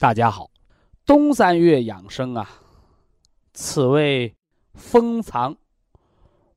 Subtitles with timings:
[0.00, 0.50] 大家好，
[1.04, 2.48] 冬三月养生啊，
[3.52, 4.34] 此谓
[4.72, 5.54] 封藏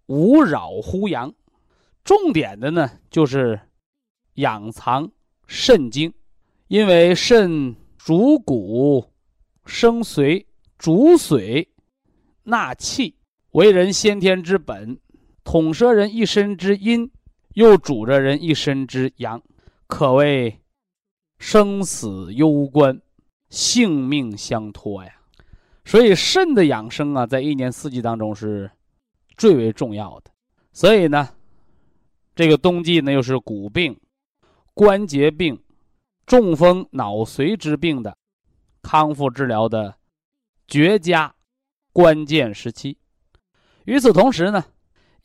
[0.05, 1.33] 无扰乎阳，
[2.05, 3.59] 重点的呢就是
[4.35, 5.11] 养藏
[5.45, 6.13] 肾经，
[6.69, 9.11] 因为肾主骨
[9.65, 10.45] 生髓，
[10.77, 11.67] 主髓
[12.43, 13.17] 纳气，
[13.51, 14.97] 为人先天之本，
[15.43, 17.11] 统摄人一身之阴，
[17.55, 19.43] 又主着人一身之阳，
[19.87, 20.61] 可谓
[21.39, 23.01] 生死攸关。
[23.53, 25.13] 性命相托呀，
[25.85, 28.71] 所以肾的养生啊，在一年四季当中是
[29.37, 30.31] 最为重要的。
[30.71, 31.29] 所以呢，
[32.33, 33.95] 这个冬季呢，又是骨病、
[34.73, 35.61] 关节病、
[36.25, 38.17] 中风、脑髓之病的
[38.81, 39.95] 康复治疗的
[40.67, 41.31] 绝佳
[41.91, 42.97] 关键时期。
[43.85, 44.65] 与此同时呢，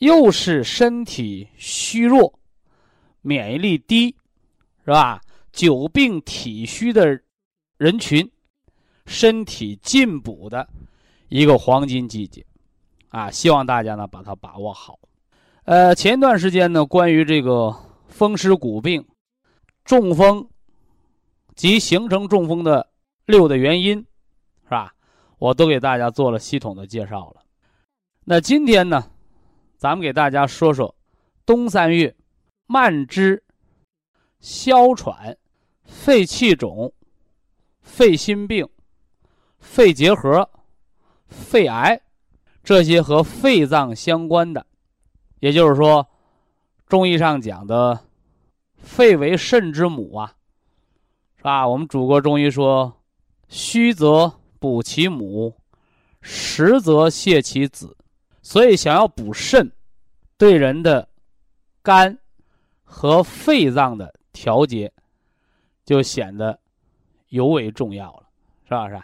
[0.00, 2.38] 又是身体虚弱、
[3.22, 4.14] 免疫力低，
[4.84, 5.18] 是吧？
[5.50, 7.22] 久病体虚的。
[7.78, 8.28] 人群
[9.06, 10.68] 身体进补的
[11.28, 12.44] 一个黄金季节
[13.08, 14.98] 啊，希望大家呢把它把握好。
[15.64, 17.74] 呃，前一段时间呢，关于这个
[18.08, 19.06] 风湿骨病、
[19.84, 20.48] 中风
[21.54, 22.88] 及形成中风的
[23.26, 23.98] 六的原因，
[24.64, 24.92] 是吧？
[25.38, 27.42] 我都给大家做了系统的介绍了。
[28.24, 29.08] 那今天呢，
[29.76, 30.92] 咱们给大家说说
[31.46, 32.14] 冬三月
[32.66, 33.42] 慢支、
[34.40, 35.38] 哮喘、
[35.84, 36.92] 肺气肿。
[37.88, 38.68] 肺心病、
[39.58, 40.48] 肺结核、
[41.26, 42.00] 肺癌，
[42.62, 44.64] 这些和肺脏相关的，
[45.40, 46.06] 也就是说，
[46.86, 47.98] 中医上讲的
[48.76, 50.36] “肺为肾之母”啊，
[51.38, 51.66] 是吧？
[51.66, 53.00] 我们祖国中医说
[53.48, 55.56] ：“虚则补其母，
[56.20, 57.96] 实则泻其子。”
[58.42, 59.72] 所以，想要补肾，
[60.36, 61.08] 对人的
[61.82, 62.16] 肝
[62.84, 64.92] 和肺脏的调节
[65.84, 66.60] 就显得。
[67.28, 68.22] 尤为重要了，
[68.68, 69.02] 是不是？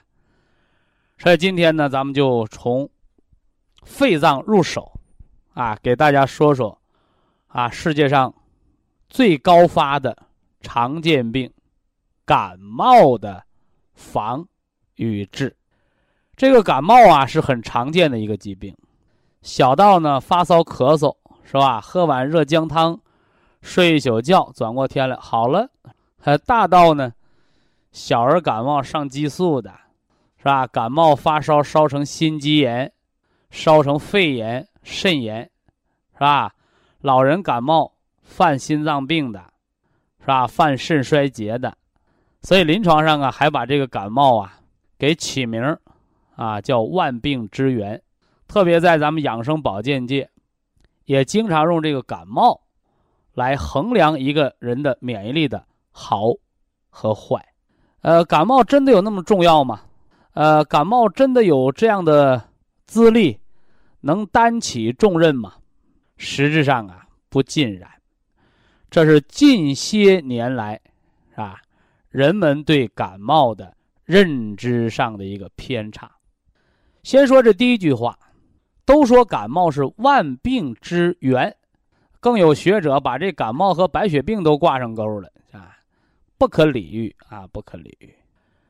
[1.18, 2.88] 所以今天呢，咱们就从
[3.84, 4.92] 肺脏入手，
[5.52, 6.78] 啊，给大家说说，
[7.48, 8.34] 啊，世界上
[9.08, 10.16] 最高发的
[10.60, 11.52] 常见病——
[12.26, 13.44] 感冒的
[13.94, 14.46] 防
[14.96, 15.56] 与治。
[16.34, 18.76] 这个感冒啊，是很常见的一个疾病，
[19.42, 21.80] 小到呢发烧咳嗽，是吧？
[21.80, 23.00] 喝碗热姜汤，
[23.62, 25.68] 睡一宿觉，转过天来好了；
[26.18, 27.12] 还大到呢。
[27.94, 29.72] 小儿感冒上激素的，
[30.36, 30.66] 是吧？
[30.66, 32.92] 感冒发烧烧成心肌炎，
[33.50, 35.48] 烧成肺炎、肾炎，
[36.14, 36.52] 是吧？
[37.02, 39.44] 老人感冒犯心脏病的，
[40.18, 40.44] 是吧？
[40.44, 41.78] 犯肾衰竭的，
[42.42, 44.58] 所以临床上啊，还把这个感冒啊
[44.98, 45.78] 给起名
[46.34, 48.02] 啊叫万病之源。
[48.48, 50.28] 特别在咱们养生保健界，
[51.04, 52.60] 也经常用这个感冒
[53.34, 56.32] 来衡量一个人的免疫力的好
[56.90, 57.53] 和坏。
[58.04, 59.80] 呃，感冒真的有那么重要吗？
[60.34, 62.50] 呃，感冒真的有这样的
[62.84, 63.40] 资历，
[64.02, 65.54] 能担起重任吗？
[66.18, 67.90] 实质上啊，不尽然。
[68.90, 70.78] 这是近些年来，
[71.30, 71.62] 是吧？
[72.10, 76.10] 人们对感冒的认知上的一个偏差。
[77.04, 78.18] 先说这第一句话，
[78.84, 81.56] 都说感冒是万病之源，
[82.20, 85.32] 更有学者把这感冒和白血病都挂上钩了。
[86.44, 87.46] 不可理喻啊！
[87.50, 88.14] 不可理喻。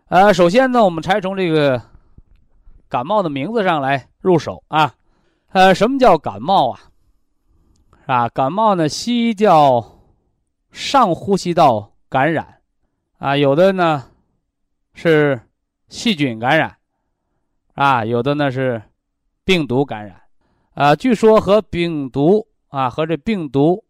[0.06, 1.82] 呃，首先呢，我们才从这个
[2.88, 4.94] 感冒的名字上来入手啊。
[5.48, 6.80] 呃，什么叫感冒啊？
[8.02, 8.28] 是吧？
[8.28, 9.98] 感冒呢，西医叫
[10.70, 12.60] 上呼吸道感染
[13.18, 14.08] 啊，有的呢
[14.92, 15.40] 是
[15.88, 16.76] 细菌感染
[17.74, 18.80] 啊，有的呢是
[19.44, 20.22] 病毒感染
[20.74, 20.94] 啊。
[20.94, 23.82] 据说和病毒啊和这病毒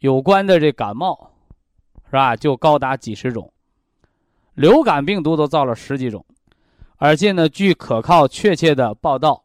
[0.00, 1.30] 有关的这感冒。
[2.08, 2.34] 是吧？
[2.34, 3.52] 就高达几十种，
[4.54, 6.24] 流感病毒都造了十几种，
[6.96, 9.44] 而且呢，据可靠确切的报道，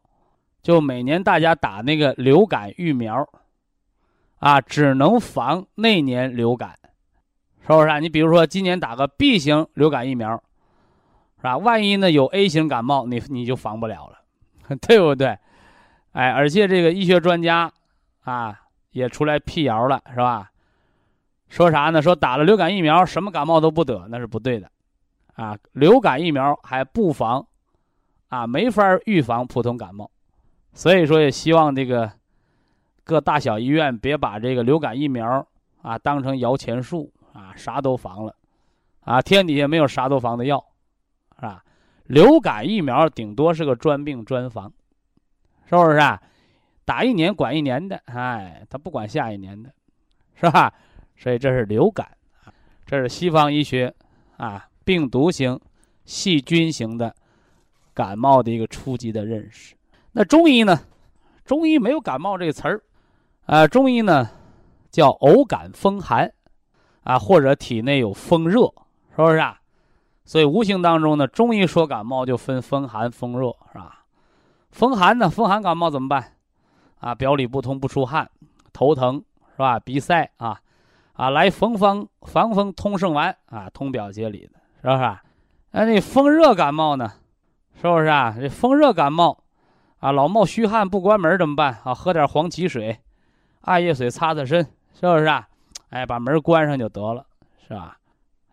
[0.62, 3.28] 就每年大家打那个流感疫苗，
[4.38, 6.78] 啊，只能防那年流感，
[7.60, 7.98] 是不是啊？
[7.98, 10.42] 你比如说今年打个 B 型流感疫苗，
[11.36, 11.58] 是吧？
[11.58, 15.38] 万一呢有 A 型感冒，你你就防不了了， 对不对？
[16.12, 17.70] 哎，而且这个医学专家
[18.22, 18.58] 啊
[18.92, 20.50] 也出来辟谣了，是吧？
[21.48, 22.02] 说啥呢？
[22.02, 24.70] 说打了流感疫苗，什么感冒都不得，那是不对的，
[25.34, 27.46] 啊，流感疫苗还不防，
[28.28, 30.10] 啊，没法预防普通感冒，
[30.72, 32.10] 所以说也希望这个
[33.04, 35.46] 各大小医院别把这个流感疫苗
[35.82, 38.34] 啊当成摇钱树啊，啥都防了，
[39.00, 40.64] 啊，天底下没有啥都防的药，
[41.36, 41.62] 是吧？
[42.06, 44.72] 流感疫苗顶多是个专病专防，
[45.66, 46.20] 是不是啊？
[46.84, 49.72] 打一年管一年的，哎，他不管下一年的，
[50.34, 50.72] 是吧？
[51.16, 52.06] 所以这是流感
[52.44, 52.52] 啊，
[52.86, 53.94] 这是西方医学
[54.36, 55.58] 啊病毒型、
[56.04, 57.14] 细菌型的
[57.92, 59.74] 感冒的一个初级的认识。
[60.12, 60.80] 那中医呢？
[61.44, 62.82] 中医没有感冒这个词儿，
[63.44, 64.30] 啊，中医呢
[64.90, 66.32] 叫偶感风寒，
[67.02, 68.62] 啊或者体内有风热，
[69.10, 69.60] 是不是啊？
[70.24, 74.06] 所以无形当中呢，中医说感冒就分风寒、风热，是吧？
[74.70, 76.32] 风寒呢，风寒感冒怎么办？
[77.00, 78.30] 啊，表里不通，不出汗，
[78.72, 79.22] 头疼，
[79.52, 79.78] 是吧？
[79.78, 80.58] 鼻塞啊。
[81.14, 85.18] 啊，来缝方防风通圣丸啊，通表解里的，是不是？
[85.70, 87.12] 哎，那风热感冒呢？
[87.80, 88.36] 是不是啊？
[88.38, 89.44] 这风热感冒，
[89.98, 91.78] 啊，老冒虚汗不关门怎么办？
[91.84, 93.00] 啊，喝点黄芪水、
[93.60, 95.48] 艾叶水擦擦身，是不是啊？
[95.90, 97.26] 哎，把门关上就得了，
[97.66, 97.96] 是吧？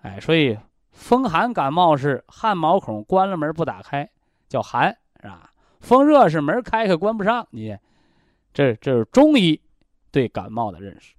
[0.01, 0.57] 哎，所以
[0.91, 4.09] 风寒感冒是汗毛孔关了门不打开，
[4.47, 5.51] 叫寒，是吧？
[5.79, 7.75] 风热是门开开关不上，你
[8.53, 9.59] 这这是中医
[10.11, 11.15] 对感冒的认识。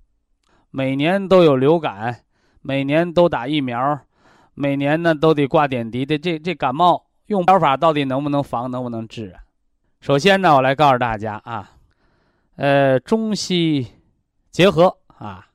[0.75, 2.23] 每年都有流感，
[2.63, 4.01] 每年都打疫苗，
[4.55, 6.17] 每年呢都得挂点滴的。
[6.17, 9.45] 这这感冒用疗法到底能不能防，能不能治啊？
[10.01, 11.73] 首先呢，我来告诉大家啊，
[12.57, 13.87] 呃，中西
[14.51, 15.47] 结合啊，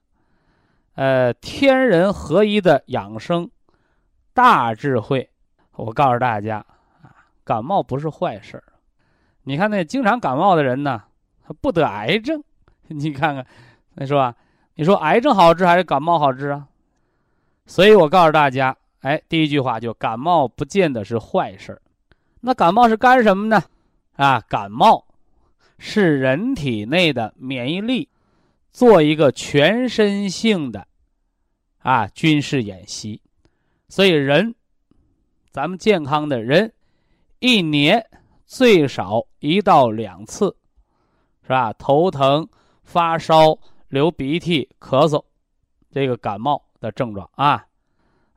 [0.94, 3.50] 呃，天人合一的养生
[4.34, 5.28] 大智慧。
[5.72, 6.64] 我告诉大家
[7.02, 7.10] 啊，
[7.44, 8.64] 感冒不是坏事儿。
[9.46, 11.02] 你看那经常感冒的人呢，
[11.44, 12.44] 他不得癌症。
[12.90, 13.44] 你看看，
[13.96, 14.36] 你说吧。
[14.79, 16.68] 你说癌症好治还是感冒好治啊？
[17.65, 21.81] 所以我告诉大家，哎，第一句话就感冒不见得是坏事儿。
[22.41, 23.63] 那感冒是干什么呢？
[24.18, 25.03] 啊，感冒
[25.79, 28.07] 是人体内的免疫力
[28.71, 30.88] 做一个全身性的
[31.80, 33.19] 啊军事演习。
[33.89, 34.53] 所以人，
[35.50, 36.71] 咱们健康的人，
[37.39, 38.06] 一年
[38.45, 40.56] 最少一到两次，
[41.41, 41.73] 是吧？
[41.73, 42.47] 头疼、
[42.83, 43.57] 发烧。
[43.89, 45.24] 流鼻涕、咳嗽，
[45.92, 47.66] 这个感冒的症状啊，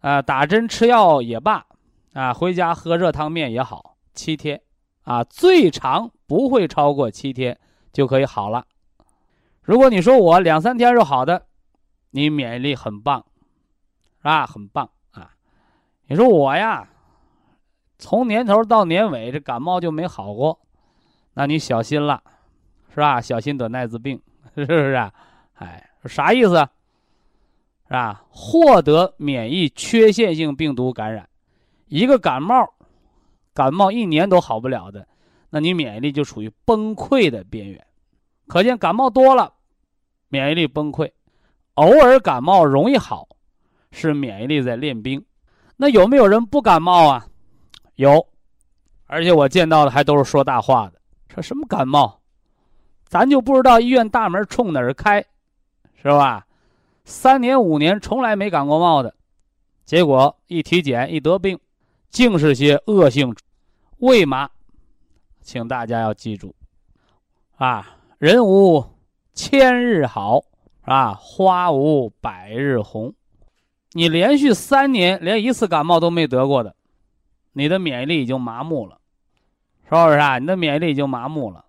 [0.00, 1.66] 啊，打针吃药也罢，
[2.12, 4.60] 啊，回家喝热汤面也好，七天，
[5.02, 7.58] 啊，最长不会超过七天
[7.92, 8.64] 就可以好了。
[9.62, 11.46] 如果你说我两三天就好的，
[12.10, 13.24] 你免疫力很棒，
[14.18, 14.46] 是吧？
[14.46, 15.32] 很棒啊。
[16.06, 16.88] 你说我呀，
[17.98, 20.60] 从年头到年尾这感冒就没好过，
[21.34, 22.22] 那你小心了，
[22.94, 23.20] 是吧？
[23.20, 24.20] 小心得艾滋病，
[24.54, 24.92] 是不是？
[24.92, 25.12] 啊？
[25.60, 26.70] 哎，啥意思啊？
[27.86, 28.24] 是吧？
[28.30, 31.28] 获得免疫缺陷性病毒感染，
[31.86, 32.66] 一个感冒，
[33.52, 35.06] 感冒一年都好不了的，
[35.50, 37.86] 那你免疫力就处于崩溃的边缘。
[38.46, 39.52] 可见感冒多了，
[40.28, 41.10] 免疫力崩溃；
[41.74, 43.28] 偶尔感冒容易好，
[43.92, 45.22] 是免疫力在练兵。
[45.76, 47.26] 那有没有人不感冒啊？
[47.96, 48.26] 有，
[49.06, 52.18] 而且我见到的还都是说大话的，说什么感冒，
[53.04, 55.22] 咱就不知道医院大门冲哪儿开。
[56.02, 56.46] 是吧？
[57.04, 59.14] 三年五年从来没感过冒的，
[59.84, 61.58] 结果一体检一得病，
[62.08, 63.34] 竟是些恶性
[63.98, 64.48] 胃麻。
[65.42, 66.54] 请大家要记住，
[67.56, 68.84] 啊，人无
[69.34, 70.40] 千日好，
[70.82, 73.12] 啊，花无百日红。
[73.92, 76.76] 你连续三年连一次感冒都没得过的，
[77.52, 78.98] 你的免疫力已经麻木了，
[79.84, 80.38] 是不是啊？
[80.38, 81.64] 你的免疫力已经麻木了。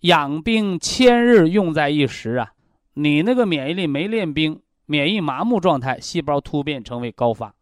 [0.00, 2.52] 养兵千日，用在一时啊。
[2.94, 7.54] 你那个免疫力没练兵，免疫麻木状态，细胞突变成为高发，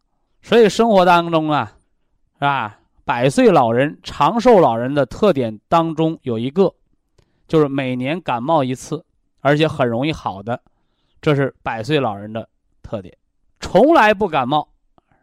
[0.42, 1.72] 所以生活当中啊，
[2.34, 2.78] 是吧？
[3.04, 6.72] 百岁老人、长寿老人的特点当中有一个，
[7.48, 9.04] 就是每年感冒一次，
[9.40, 10.60] 而且很容易好的，
[11.20, 12.48] 这是百岁老人的
[12.82, 13.16] 特点。
[13.58, 14.68] 从来不感冒，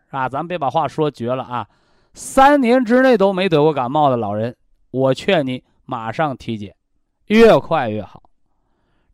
[0.09, 1.67] 啊，咱别把话说绝了啊！
[2.13, 4.55] 三年之内都没得过感冒的老人，
[4.91, 6.75] 我劝你马上体检，
[7.27, 8.26] 越快越好。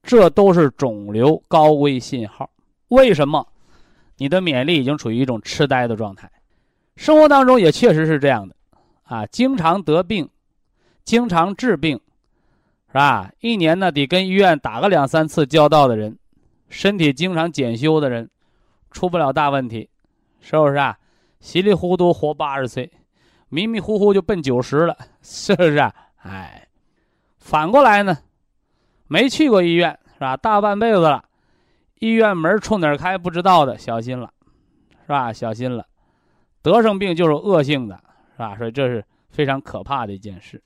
[0.03, 2.49] 这都是肿瘤高危信号。
[2.89, 3.47] 为什么？
[4.17, 6.29] 你的免疫力已经处于一种痴呆的状态。
[6.95, 8.55] 生活当中也确实是这样的，
[9.03, 10.29] 啊，经常得病，
[11.03, 11.99] 经常治病，
[12.87, 13.31] 是吧？
[13.39, 16.15] 一年呢得跟医院打个两三次交道的人，
[16.69, 18.29] 身体经常检修的人，
[18.91, 19.89] 出不了大问题，
[20.39, 20.95] 是不是啊？
[21.39, 22.91] 稀里糊涂活八十岁，
[23.49, 25.77] 迷迷糊糊就奔九十了，是不是？
[25.77, 26.67] 啊哎，
[27.39, 28.17] 反过来呢，
[29.13, 30.35] 没去过医院是吧？
[30.35, 31.23] 大半辈子了，
[31.99, 34.33] 医院门冲哪儿开不知道的，小心了，
[35.03, 35.31] 是吧？
[35.31, 35.85] 小心了，
[36.63, 37.95] 得上病就是恶性的。
[38.31, 38.55] 是吧？
[38.57, 40.59] 所以这是非常可怕的一件事，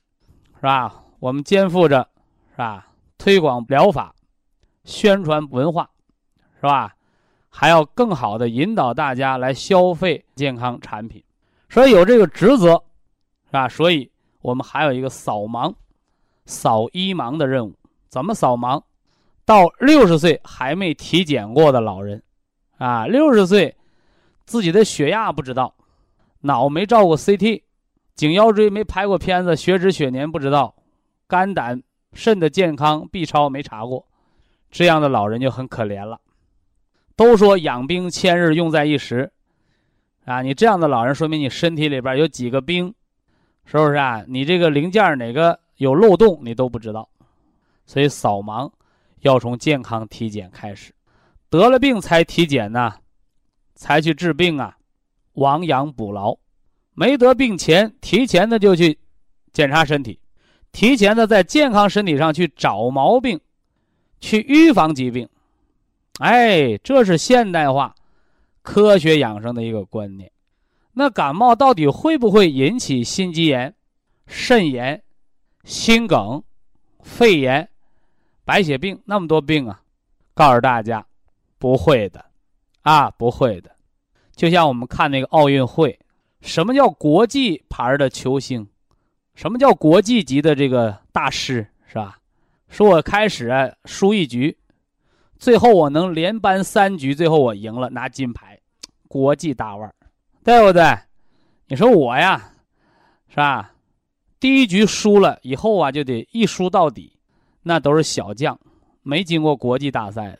[0.55, 1.03] 是吧？
[1.19, 2.07] 我们肩负着，
[2.51, 2.87] 是吧？
[3.17, 4.15] 推广疗法，
[4.85, 5.89] 宣传文化，
[6.55, 6.95] 是吧？
[7.49, 11.21] 还要更好的引导大家来消费健康产品，
[11.67, 12.81] 所以有这个职责，
[13.47, 13.67] 是吧？
[13.67, 15.75] 所以我们还有一个扫盲、
[16.45, 17.73] 扫医盲的任务。
[18.09, 18.81] 怎么扫盲？
[19.45, 22.21] 到六十岁还没体检过的老人，
[22.77, 23.75] 啊，六十岁
[24.45, 25.73] 自己的血压不知道。
[26.41, 27.63] 脑没照过 CT，
[28.15, 30.75] 颈腰椎没拍过片子，血脂血粘不知道，
[31.27, 31.81] 肝胆
[32.13, 34.05] 肾的健康 B 超没查过，
[34.69, 36.19] 这样的老人就很可怜了。
[37.15, 39.31] 都说养兵千日，用在一时，
[40.25, 42.93] 啊，你这样的老人，说明你身体里边有几个兵，
[43.65, 44.23] 是不是啊？
[44.27, 47.09] 你这个零件哪个有漏洞，你都不知道。
[47.87, 48.71] 所以扫盲
[49.21, 50.93] 要从健康体检开始，
[51.49, 52.93] 得了病才体检呢，
[53.73, 54.77] 才去治病啊。
[55.33, 56.35] 亡羊补牢，
[56.93, 58.97] 没得病前提前的就去
[59.53, 60.19] 检查身体，
[60.71, 63.39] 提前的在健康身体上去找毛病，
[64.19, 65.29] 去预防疾病。
[66.17, 67.93] 哎，这是现代化
[68.63, 70.31] 科学养生的一个观念。
[70.93, 73.75] 那感冒到底会不会引起心肌炎、
[74.25, 75.03] 肾炎、
[75.63, 76.43] 心梗、
[77.03, 77.69] 肺炎、
[78.47, 79.81] 白血病那么多病啊？
[80.33, 81.05] 告诉大家，
[81.57, 82.23] 不会的，
[82.81, 83.69] 啊，不会的。
[84.37, 85.99] 就像我们看那个奥运会，
[86.39, 88.65] 什么叫国际牌的球星？
[89.35, 91.67] 什么叫国际级的这个大师？
[91.87, 92.17] 是吧？
[92.69, 94.57] 说我开始输一局，
[95.37, 98.57] 最后我能连扳三局，最后我赢了拿金牌，
[99.09, 99.93] 国际大腕
[100.41, 100.97] 对不对？
[101.67, 102.53] 你说我呀，
[103.27, 103.73] 是吧？
[104.39, 107.16] 第一局输了以后啊，就得一输到底，
[107.67, 108.57] 那都是小将，
[109.03, 110.39] 没经过国际大赛的，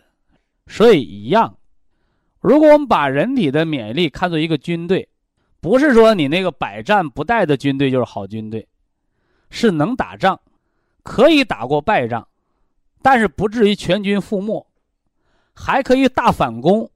[0.66, 1.56] 所以一样。
[2.40, 5.08] 如果我们把人体的免疫力看作一个军队，
[5.60, 8.66] 不是说你那个百战不殆的军队就是好军队，
[9.50, 10.40] 是能打仗，
[11.04, 12.26] 可以打过败仗，
[13.02, 14.66] 但是不至于全军覆没，
[15.54, 16.90] 还可以大反攻，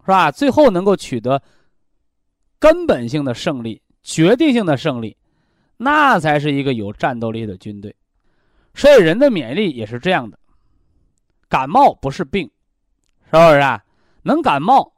[0.00, 0.30] 是吧？
[0.30, 1.42] 最后能够取得
[2.58, 5.16] 根本性的胜利、决定性的胜利，
[5.76, 7.94] 那才是一个有战斗力的军队。
[8.74, 10.38] 所以人的免疫力也是这样的，
[11.48, 12.50] 感冒不是病，
[13.24, 13.82] 是不是啊？
[14.22, 14.92] 能感冒，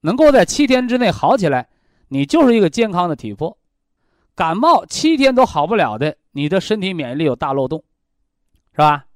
[0.00, 1.68] 能够在七天之内好起来，
[2.08, 3.56] 你就是一个健康的体魄。
[4.34, 7.82] 感冒七天都好不了的，你的身体免疫力有大漏洞，
[8.72, 9.06] 是吧？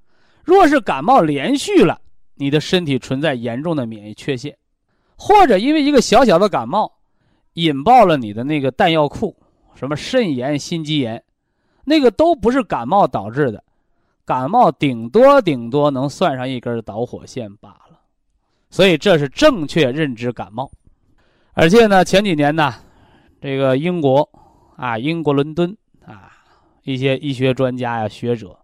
[0.43, 2.01] 若是感冒连续了，
[2.35, 4.57] 你的身体存在严重的免疫缺陷，
[5.15, 6.91] 或者因为一个小小的感冒，
[7.53, 9.35] 引爆了你的那个弹药库，
[9.75, 11.23] 什么肾炎、心肌炎，
[11.85, 13.63] 那个都不是感冒导致的，
[14.25, 17.99] 感冒顶多顶多能算上一根导火线罢了。
[18.69, 20.71] 所以这是正确认知感冒，
[21.53, 22.73] 而且呢，前几年呢，
[23.41, 24.27] 这个英国
[24.77, 25.75] 啊，英国伦敦
[26.05, 26.31] 啊，
[26.83, 28.57] 一些医学专家呀、学者，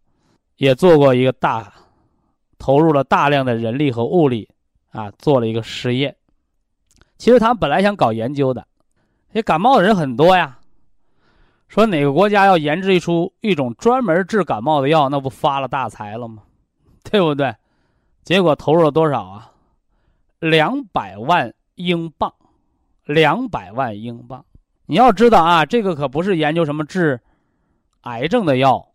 [0.55, 1.73] 也做过一个大，
[2.57, 4.47] 投入了大量的人力和物力
[4.91, 6.15] 啊，做了一个实验。
[7.17, 8.65] 其实他们本来想搞研究的，
[9.33, 10.57] 这感冒的人很多呀，
[11.67, 16.43] 说哪个国家要研制一出一种专门治感冒的药，那不发了大财了吗？
[17.03, 17.55] 对不对？
[18.23, 19.51] 结果投入了多少啊？
[20.39, 22.33] 两百万英镑，
[23.05, 24.45] 两百万英镑。
[24.85, 27.19] 你要知道啊，这个可不是研究什么治
[28.01, 28.87] 癌症的药，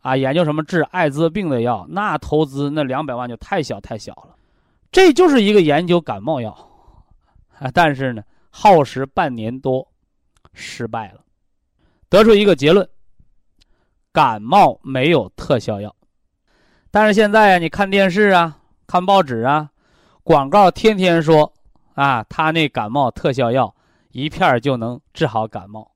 [0.00, 4.34] 啊，研究什么治艾滋病的药，那投资那两百万就太小太小了。
[4.90, 6.56] 这就是一个研究感冒药，
[7.74, 9.86] 但是呢，耗时半年多，
[10.52, 11.20] 失败了，
[12.08, 12.88] 得出一个结论：
[14.12, 15.94] 感冒没有特效药。
[16.90, 19.70] 但是现在啊，你看电视啊，看报纸啊。
[20.22, 21.52] 广告天天说，
[21.94, 23.74] 啊，他那感冒特效药
[24.10, 25.90] 一片就能治好感冒，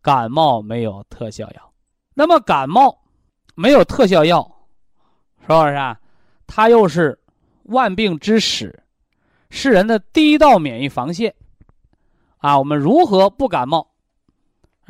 [0.00, 1.72] 感冒没有特效药。
[2.14, 2.98] 那么感冒
[3.54, 4.42] 没有特效药，
[5.42, 6.00] 是不是啊？
[6.46, 7.18] 它又是
[7.64, 8.82] 万病之始，
[9.50, 11.34] 是人的第一道免疫防线。
[12.38, 13.89] 啊，我们如何不感冒？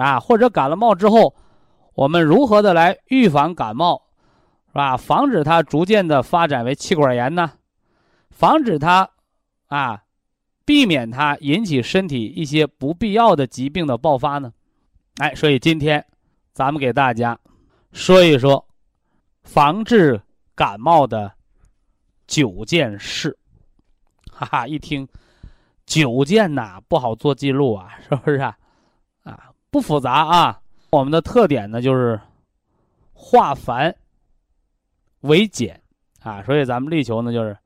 [0.01, 1.35] 啊，或者感了冒之后，
[1.95, 4.03] 我们如何的来预防感冒，
[4.69, 4.97] 是吧？
[4.97, 7.53] 防止它逐渐的发展为气管炎呢？
[8.31, 9.11] 防止它，
[9.67, 10.03] 啊，
[10.65, 14.53] 避免它引起身体一些不必要的疾病的爆发呢，
[15.19, 16.05] 哎，所以今天
[16.53, 17.39] 咱们给大家
[17.93, 18.67] 说一说
[19.43, 20.21] 防治
[20.55, 21.31] 感冒的
[22.27, 23.37] 九件事。
[24.33, 25.07] 哈哈，一听
[25.85, 28.57] 九件呐，不好做记录啊，是不是啊？
[29.71, 30.61] 不复杂啊。
[30.91, 32.21] 我们的特点呢，就是
[33.13, 33.95] 化繁
[35.21, 35.81] 为简
[36.23, 37.57] 啊，所以咱们力求呢，就是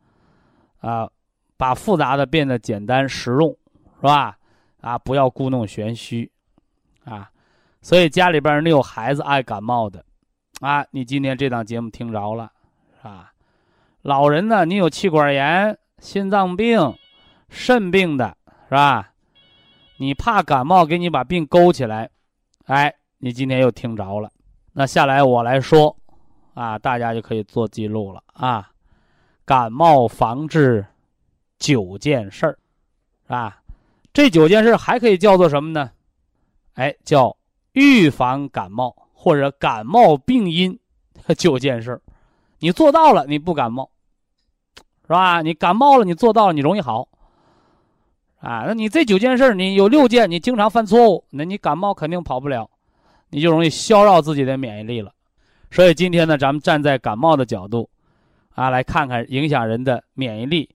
[0.81, 1.09] 啊，
[1.57, 3.49] 把复杂的变得简单实用，
[3.97, 4.37] 是吧？
[4.81, 6.31] 啊，不要故弄玄虚
[7.05, 7.31] 啊。
[7.81, 10.05] 所以家里边你有孩子爱感冒的
[10.61, 12.53] 啊，你今天这档节目听着了，
[12.99, 13.33] 是吧？
[14.03, 16.95] 老人呢，你有气管炎、心脏病、
[17.49, 18.37] 肾病的，
[18.69, 19.14] 是吧？
[20.05, 22.11] 你怕感冒给你把病勾起来，
[22.67, 22.95] 哎。
[23.19, 24.31] 你今天又听着了，
[24.75, 25.97] 那下来我来说，
[26.53, 28.71] 啊，大家就可以做记录了啊。
[29.47, 30.85] 感冒防治
[31.59, 32.59] 九件事儿，
[33.29, 33.63] 啊，
[34.13, 35.91] 这九件事还可以叫做什么呢？
[36.75, 37.35] 哎，叫
[37.73, 40.79] 预防感冒或者感冒病因
[41.39, 42.03] 九件事儿。
[42.59, 43.89] 你做到了，你不感冒，
[45.07, 45.41] 是吧？
[45.41, 47.09] 你感冒了，你做到了，你容易好。
[48.45, 52.69] 啊，那你这九件事你有六件，你经常犯错误，那你感冒肯定跑不了。
[53.31, 55.11] 你就容易消耗自己的免疫力了，
[55.71, 57.89] 所以今天呢，咱们站在感冒的角度，
[58.51, 60.71] 啊，来看看影响人的免疫力、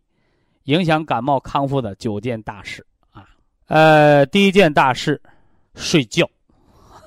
[0.64, 3.30] 影响感冒康复的九件大事啊。
[3.68, 5.22] 呃，第一件大事，
[5.76, 6.30] 睡觉，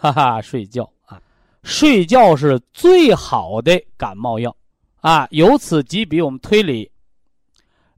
[0.01, 1.21] 哈哈，睡觉啊，
[1.65, 4.57] 睡觉是最好的感冒药
[5.03, 5.29] 啊。
[5.33, 6.91] 由此及彼，我们推理，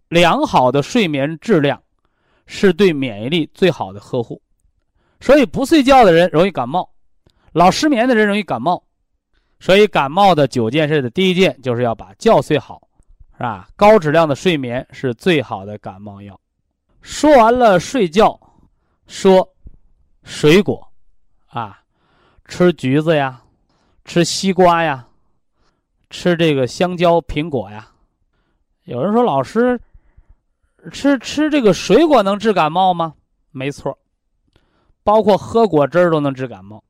[0.09, 1.81] 良好的睡眠质量
[2.47, 4.41] 是对免疫力最好的呵护。
[5.21, 6.89] 所以不睡觉的人容易感冒。
[7.53, 8.83] 老失眠的人容易感冒，
[9.61, 12.83] 所以感冒的九件事的第一件就是要把觉睡好，
[13.37, 13.69] 是吧？
[13.77, 16.39] 高质量的睡眠是最好的感冒药。
[17.01, 18.37] 说完了睡觉，
[19.07, 19.49] 说
[20.25, 20.85] 水果，
[21.47, 21.81] 啊，
[22.47, 23.41] 吃橘子呀，
[24.05, 25.07] 吃西瓜呀，
[26.11, 27.89] 吃这个香蕉、苹果呀。
[28.83, 29.81] 有人说老师，
[30.91, 33.15] 吃吃这个水果能治感冒吗？
[33.51, 33.97] 没错，
[35.03, 36.83] 包括喝果汁都能治感冒。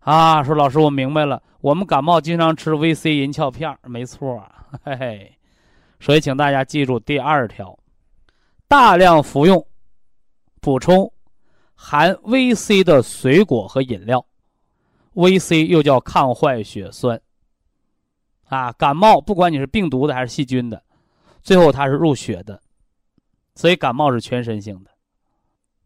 [0.00, 1.42] 啊，说老师，我明白了。
[1.60, 4.42] 我们感冒经常吃 VC 银翘片没错，
[4.82, 5.38] 嘿嘿。
[5.98, 7.78] 所以，请大家记住第二条：
[8.68, 9.66] 大量服用、
[10.60, 11.10] 补充
[11.74, 14.24] 含 VC 的水果和饮料。
[15.14, 17.18] VC 又叫抗坏血酸。
[18.48, 20.82] 啊，感冒不管你是病毒的还是细菌的，
[21.42, 22.60] 最后它是入血的，
[23.54, 24.90] 所以感冒是全身性的，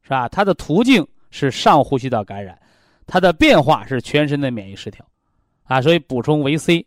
[0.02, 0.28] 是吧？
[0.28, 2.58] 它的途径是上呼吸道感染。
[3.10, 5.02] 它的变化是全身的免疫失调，
[5.64, 6.86] 啊，所以补充维 C，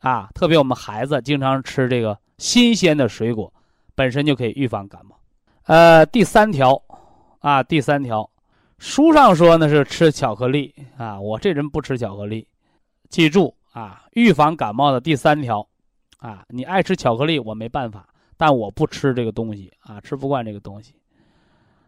[0.00, 3.52] 啊，特别我们孩子经常吃这个新鲜的水果，
[3.94, 5.14] 本身就可以预防感冒。
[5.64, 6.82] 呃，第三条，
[7.40, 8.30] 啊，第三条，
[8.78, 12.48] 书上说呢是吃巧克力，啊，我这人不吃巧克力。
[13.10, 15.68] 记住啊，预防感冒的第三条，
[16.16, 20.94] 啊，你爱吃巧克力我没办法，但我不吃这个东西，啊，吃不惯这个东西。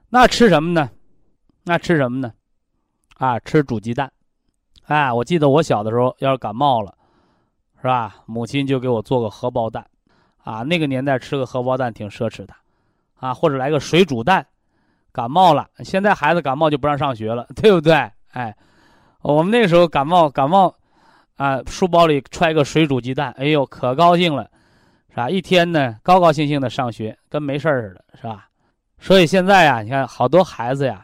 [0.09, 0.91] 那吃什么呢？
[1.65, 2.33] 那吃什么呢？
[3.19, 4.13] 啊，吃煮鸡蛋，
[4.85, 6.95] 哎，我记得我小的时候，要是感冒了，
[7.81, 8.17] 是吧？
[8.27, 9.85] 母亲就给我做个荷包蛋，
[10.45, 12.55] 啊，那个年代吃个荷包蛋挺奢侈的，
[13.17, 14.47] 啊，或者来个水煮蛋，
[15.13, 15.69] 感冒了。
[15.79, 17.95] 现在孩子感冒就不让上学了，对不对？
[18.33, 18.55] 哎，
[19.23, 20.73] 我们那时候感冒感冒，
[21.37, 24.49] 啊，书包里揣个水煮鸡蛋，哎呦，可高兴了，
[25.17, 25.31] 是吧？
[25.31, 28.47] 一天呢，高高兴兴的上学，跟没事似的，是吧？
[29.01, 31.03] 所以现在呀，你看好多孩子呀。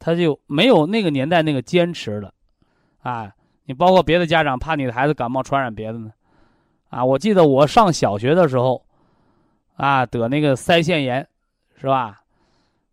[0.00, 2.32] 他就没有那个年代那个坚持了，
[3.02, 3.30] 啊，
[3.64, 6.12] 你包括别的家长怕你的孩子感冒传染别的呢，
[6.88, 8.86] 啊，我记得我上小学的时候，
[9.76, 11.26] 啊，得那个腮腺炎，
[11.80, 12.20] 是吧？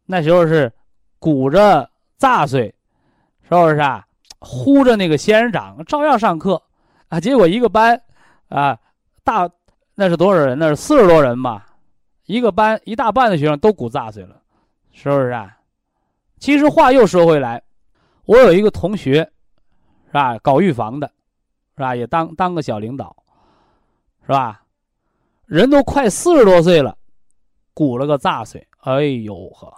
[0.07, 0.73] 那时候是
[1.19, 1.87] 鼓着
[2.17, 2.73] 炸碎，
[3.43, 4.03] 是不是啊？
[4.39, 6.61] 呼着那个仙人掌，照样上课，
[7.09, 8.01] 啊，结果一个班，
[8.49, 8.77] 啊，
[9.23, 9.47] 大
[9.95, 10.59] 那是多少人？
[10.59, 11.65] 那是四十多人吧，
[12.25, 14.41] 一个班一大半的学生都鼓炸碎了，
[14.91, 15.57] 是不是啊？
[16.37, 17.63] 其实话又说回来，
[18.25, 19.19] 我有一个同学，
[20.07, 20.37] 是吧？
[20.39, 21.07] 搞预防的，
[21.77, 21.95] 是吧？
[21.95, 23.15] 也当当个小领导，
[24.23, 24.61] 是吧？
[25.45, 26.97] 人都快四十多岁了，
[27.73, 29.73] 鼓了个炸碎，哎呦呵，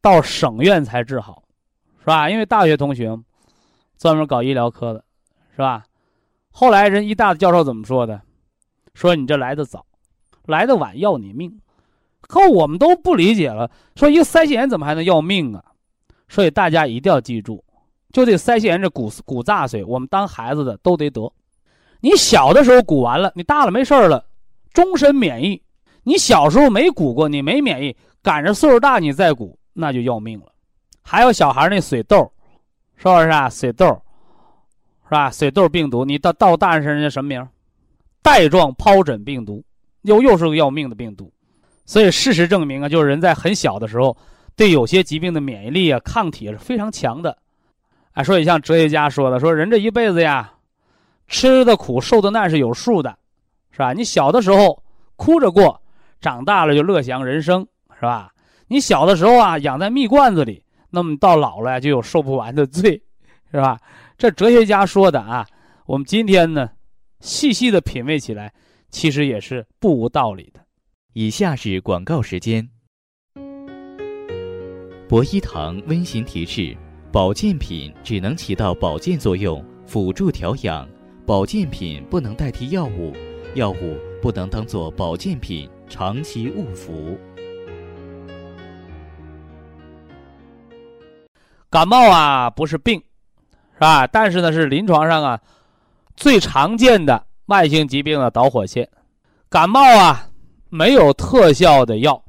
[0.00, 1.44] 到省院才治好，
[2.00, 2.28] 是吧？
[2.28, 3.16] 因为大学同学，
[3.96, 5.04] 专门搞医疗科的，
[5.52, 5.84] 是吧？
[6.50, 8.20] 后来人医大的教授怎么说的？
[9.00, 9.86] 说你这来的早，
[10.44, 11.58] 来的晚要你命。
[12.20, 15.64] 可我们都不理解了，说一个腮腺炎怎么还能要命啊？
[16.28, 17.64] 所以大家一定要记住，
[18.12, 21.32] 就这腮腺炎这鼓鼓炸碎，我们当孩子的都得得。
[22.00, 24.22] 你小的时候鼓完了，你大了没事了，
[24.74, 25.62] 终身免疫。
[26.02, 30.52] 你小时候没鼓过，你没免疫，赶着岁数大你再鼓，那就要命了。
[31.00, 32.30] 还有小孩那水痘，
[32.96, 33.48] 是不是啊？
[33.48, 33.86] 水痘，
[35.04, 35.30] 是吧？
[35.30, 37.48] 水痘病毒，你到到大人身上叫什么名？
[38.22, 39.64] 带状疱疹病毒，
[40.02, 41.32] 又又是个要命的病毒。
[41.86, 44.16] 所以事实证明啊，就是人在很小的时候，
[44.54, 47.36] 对有些疾病的免疫力啊、抗体是非常强的。
[48.12, 50.52] 哎，所以像哲学家说的，说人这一辈子呀，
[51.26, 53.16] 吃的苦、受的难是有数的，
[53.70, 53.92] 是吧？
[53.92, 54.82] 你小的时候
[55.16, 55.80] 哭着过，
[56.20, 58.32] 长大了就乐享人生，是吧？
[58.68, 60.62] 你小的时候啊，养在蜜罐子里。
[60.92, 63.00] 那么到老了就有受不完的罪，
[63.52, 63.78] 是吧？
[64.18, 65.46] 这哲学家说的啊，
[65.86, 66.68] 我们今天呢，
[67.20, 68.52] 细细的品味起来，
[68.90, 70.60] 其实也是不无道理的。
[71.12, 72.68] 以下是广告时间。
[75.08, 76.76] 博一堂温馨提示：
[77.12, 80.88] 保健品只能起到保健作用，辅助调养；
[81.26, 83.12] 保健品不能代替药物，
[83.54, 87.18] 药物不能当做保健品长期误服。
[91.68, 93.02] 感冒啊，不是病，
[93.74, 94.06] 是吧？
[94.06, 95.40] 但是呢，是临床上啊
[96.20, 98.86] 最常见的慢性疾病的导火线。
[99.48, 100.28] 感冒啊，
[100.68, 102.22] 没有特效的药，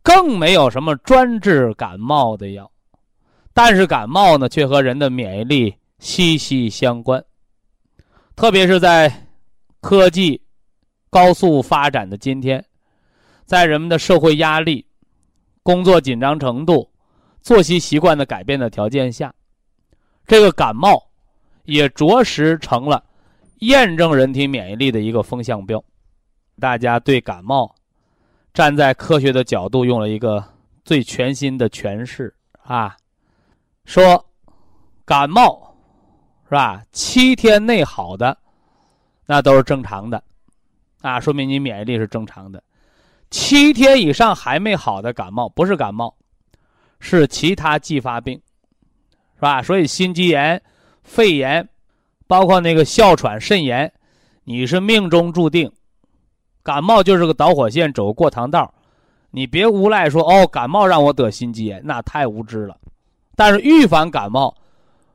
[0.00, 2.70] 更没有什么专治感冒的药。
[3.52, 7.22] 但是感冒呢，却和人的免疫力息息相关。
[8.36, 9.26] 特别是在
[9.80, 10.40] 科技
[11.10, 12.64] 高速发展的今天，
[13.44, 14.86] 在人们的社会压力、
[15.64, 16.88] 工作紧张程度。
[17.40, 19.34] 作息习惯的改变的条件下，
[20.26, 21.07] 这个感冒
[21.68, 23.04] 也着实成了
[23.58, 25.82] 验证人体免疫力的一个风向标。
[26.58, 27.72] 大家对感冒
[28.54, 30.42] 站在科学的角度，用了一个
[30.82, 32.96] 最全新的诠释啊，
[33.84, 34.24] 说
[35.04, 35.76] 感冒
[36.44, 36.82] 是吧？
[36.90, 38.36] 七天内好的，
[39.26, 40.22] 那都是正常的
[41.02, 42.62] 啊，说明你免疫力是正常的。
[43.30, 46.16] 七天以上还没好的感冒，不是感冒。
[46.98, 48.40] 是其他继发病，
[49.34, 49.62] 是吧？
[49.62, 50.60] 所以心肌炎、
[51.08, 51.66] 肺炎，
[52.26, 53.90] 包括那个哮喘、肾炎，
[54.44, 55.72] 你是命中注定。
[56.62, 58.72] 感冒就是个导火线，走过堂道，
[59.30, 62.76] 你别无赖说哦，感冒让我得心肌炎，那太无知了。
[63.34, 64.54] 但是预防感冒，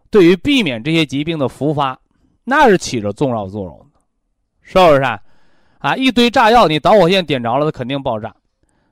[0.10, 1.98] 对于避免这些疾病的复发，
[2.44, 4.00] 那是起着重要作用的，
[4.62, 5.22] 是不是啊？
[5.78, 8.36] 啊，一堆炸药，你导火线点着了，它肯定爆炸，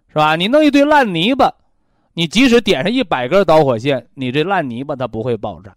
[0.10, 0.36] 是吧？
[0.36, 1.52] 你弄一堆烂泥巴。
[2.14, 5.74] 你即使点上一百根导火线，你这烂泥巴它不会爆炸，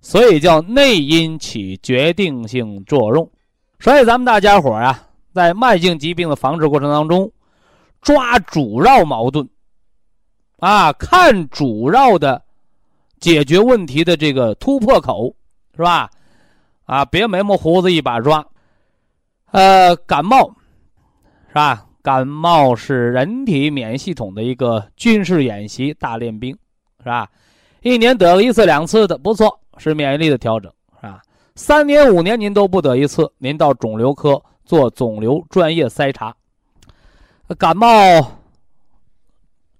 [0.00, 3.30] 所以叫内因起决定性作用。
[3.78, 7.30] 所以咱们大家伙啊，在慢性疾病的防治过程当中，
[8.00, 9.48] 抓主要矛盾，
[10.58, 12.42] 啊，看主要的
[13.18, 15.34] 解决问题的这个突破口，
[15.76, 16.10] 是吧？
[16.86, 18.44] 啊，别眉毛胡子一把抓。
[19.52, 20.54] 呃，感冒，
[21.48, 21.86] 是吧？
[22.02, 26.56] 感冒是人体免疫系统的一个军事演习大练兵，
[27.00, 27.28] 是吧？
[27.82, 31.20] 一年得个一次两次的不错，是免疫力的调整，是吧？
[31.56, 36.34] 三年五年您都不得一次，您到肿瘤科做肿瘤专业筛查。
[37.58, 37.88] 感冒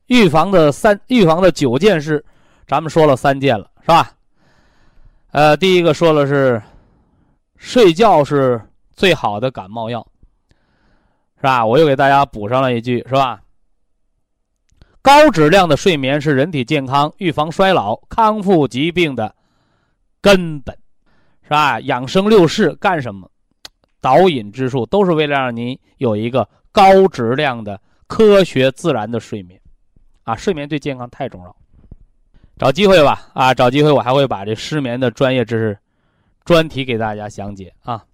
[0.07, 2.25] 预防的三预防的九件事，
[2.67, 4.13] 咱们说了三件了，是吧？
[5.33, 6.61] 呃，第一个说了是
[7.57, 8.61] 睡觉是
[8.95, 10.05] 最好的感冒药。
[11.37, 11.65] 是吧？
[11.65, 13.41] 我又给大家补上了一句，是吧？
[15.01, 19.35] 高质量的睡眠是人体健康、预防衰老、康复疾病的
[20.21, 20.77] 根本，
[21.43, 21.81] 是吧？
[21.81, 23.31] 养生六式干什么？
[24.01, 29.61] 导引之术都是为了让您有一个高质量的、科学自然的睡眠，
[30.25, 31.57] 啊，睡眠对健康太重要。
[32.57, 35.79] 找机会吧，啊，找机会我还会把这失眠的专业知识
[36.45, 38.05] 专题给大家讲解啊。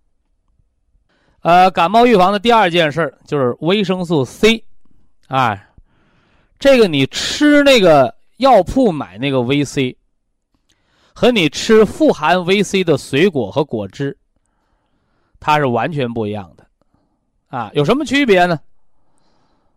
[1.42, 4.64] 呃，感冒预防的第二件事就是维生素 C，
[5.28, 5.68] 啊，
[6.58, 9.96] 这个你吃那个药铺买那个 VC，
[11.18, 14.14] 和你吃富含维 C 的水果和果汁，
[15.40, 16.66] 它是完全不一样的，
[17.48, 18.60] 啊，有什么区别呢？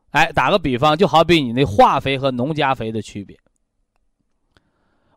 [0.10, 3.40] 哎，打个比方，就好比你那化肥和农家肥的区别。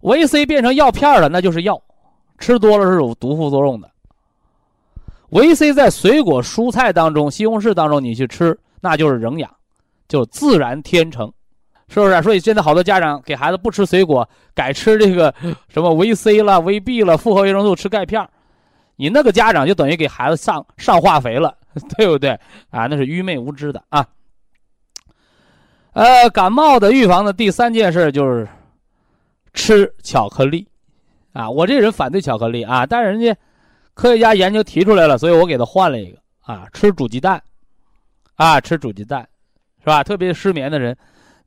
[0.02, 1.82] 维 C 变成药片了，那就是药，
[2.38, 3.90] 吃多了是有毒副作用的。
[5.30, 9.52] 维 C 在水果、蔬菜当中，西红柿当中，你去吃，那就是营养，
[10.06, 11.32] 就自然天成，
[11.92, 12.22] 是不是？
[12.22, 15.34] 所以现在好多家长给孩子不吃水果，改吃这个
[15.68, 18.26] 什么维 C 了、维 B 了、复合维生素，吃钙片
[18.96, 21.56] 你那个家长就等于给孩子上上化肥了，
[21.96, 22.30] 对不对？
[22.70, 24.06] 啊，那是愚昧无知的啊。
[25.92, 28.48] 呃，感冒的预防的第三件事就是
[29.52, 30.66] 吃巧克力，
[31.32, 33.36] 啊，我这人反对巧克力啊，但是人家。
[33.94, 37.42] 科学家研究提出来了，所以我给他换了一个啊，吃煮鸡蛋，
[38.36, 39.28] 啊，吃煮鸡蛋，
[39.80, 40.02] 是吧？
[40.02, 40.96] 特别失眠的人，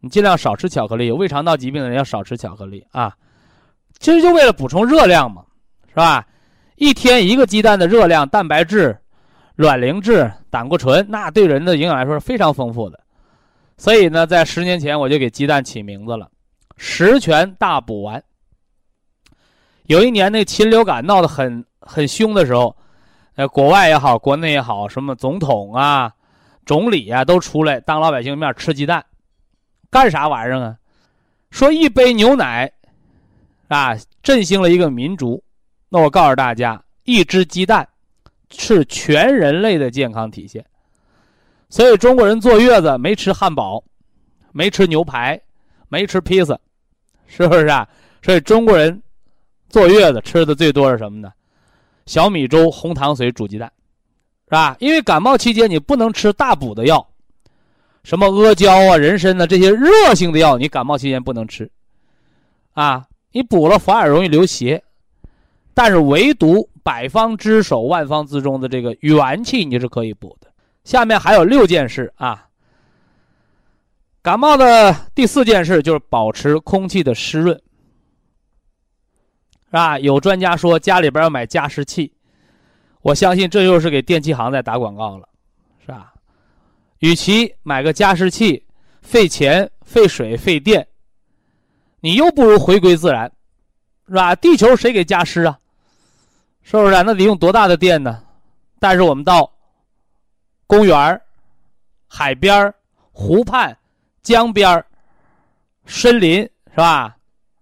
[0.05, 3.11] 你尽量少吃巧克力；有胃肠道疾病的人要少吃巧克力啊。
[3.97, 5.43] 其实就为了补充热量嘛，
[5.89, 6.23] 是吧？
[6.75, 8.95] 一天一个鸡蛋的热量、蛋白质、
[9.55, 12.99] 卵磷脂、胆固醇，那对人的营养来说是非常丰富的。
[13.77, 16.29] 所以呢，在十年前我就给鸡蛋起名字了
[16.77, 18.23] ，“十全大补丸”。
[19.87, 22.77] 有一年那禽流感闹得很很凶的时候，
[23.37, 26.11] 呃，国外也好，国内也好，什么总统啊、
[26.63, 29.03] 总理啊都出来当老百姓面吃鸡蛋，
[29.95, 30.77] 干啥玩意儿啊？
[31.51, 32.69] 说一杯牛奶，
[33.69, 35.41] 啊，振兴了一个民族。
[35.87, 37.87] 那我告诉大家，一只鸡蛋
[38.49, 40.65] 是全人类的健康体现。
[41.69, 43.81] 所以中国人坐月子没吃汉堡，
[44.51, 45.39] 没吃牛排，
[45.87, 46.59] 没吃披萨，
[47.25, 47.87] 是不是啊？
[48.21, 49.01] 所以中国人
[49.69, 51.31] 坐月子吃的最多是什么呢？
[52.05, 53.71] 小米粥、红糖水煮鸡蛋，
[54.49, 54.75] 是吧？
[54.81, 57.07] 因为感冒期间你不能吃大补的药，
[58.05, 61.69] 什么阿胶啊、人参的这些热性的药，你感冒期间不能吃，
[62.73, 64.81] 啊，你补了反而容易流邪。
[65.73, 70.49] 但是唯独百方之首、万方之中的这个元气，你是可以补的。
[70.85, 72.47] 下面还有六件事啊。
[74.21, 77.59] 感冒的第四件事就是保持空气的湿润，
[79.65, 79.99] 是吧？
[79.99, 82.13] 有专家说家里边要买加湿器，
[83.01, 85.27] 我相信这又是给电器行在打广告了，
[85.81, 86.13] 是吧？
[86.99, 88.65] 与其买个加湿器
[89.01, 90.87] 费钱、费水、费电，
[91.99, 93.31] 你又不如回归自然，
[94.07, 94.35] 是吧？
[94.35, 95.59] 地球谁给加湿啊？
[96.63, 96.91] 是不是？
[97.03, 98.23] 那得用多大的电呢？
[98.79, 99.51] 但是我们到
[100.67, 101.21] 公园
[102.07, 102.73] 海边
[103.11, 103.77] 湖畔、
[104.23, 104.83] 江边
[105.85, 107.15] 森林，是吧？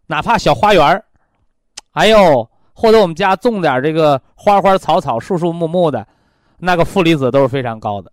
[0.08, 1.04] 哪怕小花园
[1.92, 6.08] 哎呦，或者我们家种点这个花花草草、树树木木的，
[6.58, 8.12] 那个负离子都是非常高的，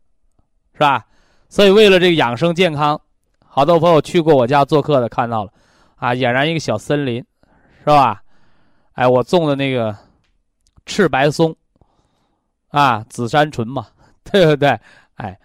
[0.81, 1.05] 是吧？
[1.51, 2.99] 所以为了这个养生健康，
[3.45, 5.53] 好多朋友去过我家做客的看到了，
[5.97, 7.23] 啊，俨然一个小森林，
[7.81, 8.23] 是吧？
[8.95, 9.95] 哎，我种的那个。
[10.87, 11.55] 赤白松，
[12.71, 13.87] 啊，紫杉醇嘛，
[14.25, 14.69] 对不对？
[15.15, 15.39] 哎，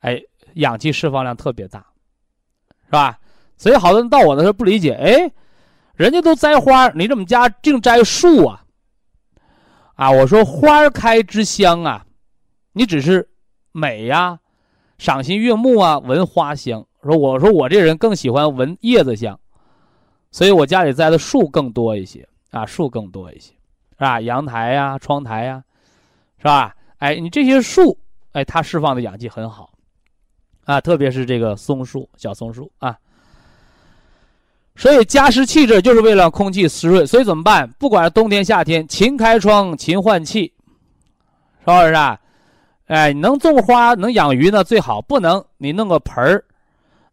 [0.00, 0.22] 哎，
[0.54, 1.84] 氧气释放量特别大，
[2.84, 3.18] 是吧？
[3.56, 5.28] 所以好多人到我那时候不理解，哎，
[5.94, 8.62] 人家都栽花，你怎么家净摘树啊？
[9.96, 12.06] 啊，我说花开之香啊，
[12.72, 13.28] 你只是
[13.72, 14.38] 美呀，
[14.98, 16.84] 赏心悦目啊，闻花香。
[17.02, 19.38] 说我说我这人更喜欢闻叶子香，
[20.30, 23.52] 所以我家里栽的树更多一些啊，树更多一些。
[23.98, 24.20] 是吧？
[24.20, 25.62] 阳台呀，窗台呀，
[26.38, 26.74] 是吧？
[26.98, 27.96] 哎，你这些树，
[28.32, 29.70] 哎，它释放的氧气很好，
[30.64, 32.94] 啊，特别是这个松树、小松树啊。
[34.74, 37.06] 所以加湿器这就是为了空气湿润。
[37.06, 37.66] 所以怎么办？
[37.78, 40.52] 不管是冬天夏天，勤开窗，勤换气，
[41.60, 42.20] 是不是啊？
[42.86, 46.44] 哎，能种花、能养鱼呢最好，不能你弄个盆儿，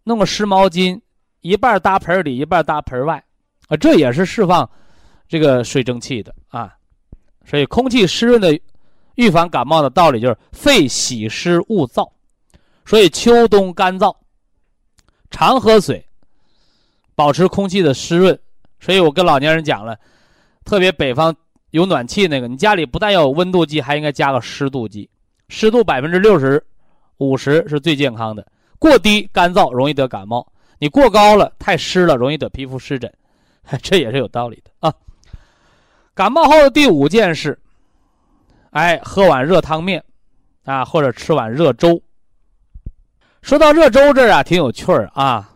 [0.04, 1.00] 弄个湿毛巾，
[1.42, 3.24] 一半搭盆里，一半搭盆外，
[3.68, 4.70] 啊，这也是释放。
[5.28, 6.76] 这个水蒸气的啊，
[7.44, 8.60] 所以空气湿润的
[9.16, 12.08] 预防感冒的道理就是肺喜湿勿燥，
[12.86, 14.16] 所以秋冬干燥，
[15.32, 16.06] 常喝水，
[17.16, 18.38] 保持空气的湿润。
[18.80, 19.98] 所以我跟老年人讲了，
[20.66, 21.36] 特别北方
[21.72, 25.10] 有暖气那个，你家里不但要有温度计，还应该加个湿度计，
[25.54, 26.62] 湿度百分之六十、
[27.18, 28.44] 五十是最健康的。
[28.80, 30.46] 过低干燥容易得感冒，
[30.80, 33.14] 你过高了太湿了容易得皮肤湿疹，
[33.84, 34.92] 这也是有道理的啊。
[36.16, 37.58] 感冒后的第五件事，
[38.72, 40.04] 哎，喝碗热汤面，
[40.66, 42.02] 啊，或者吃碗热粥。
[43.44, 45.52] 说到热粥这儿啊，挺有趣儿啊，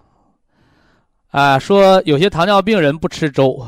[1.31, 3.67] 啊，说有些糖尿病人不吃粥，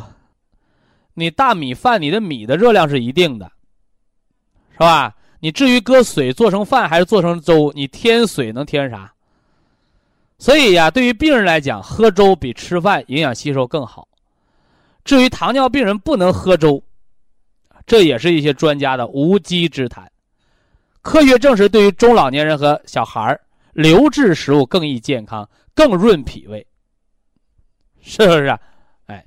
[1.15, 3.52] 你大米饭，你的米的热量是一定的，
[4.74, 5.15] 是吧？
[5.39, 9.13] 你至于搁水做成饭还是做成粥，你添水能添啥？
[10.38, 14.08] 所以呀，对于病人来讲，喝粥比吃饭营养吸收更好。
[15.04, 16.82] 至于糖尿病人不能喝粥，
[17.86, 20.10] 这也是一些专家的无稽之谈。
[21.02, 23.41] 科学证实，对于中老年人和小孩儿，
[23.73, 26.65] 流质食物更易健康，更润脾胃，
[28.02, 28.45] 是不是？
[28.45, 28.60] 啊？
[29.08, 29.25] 哎，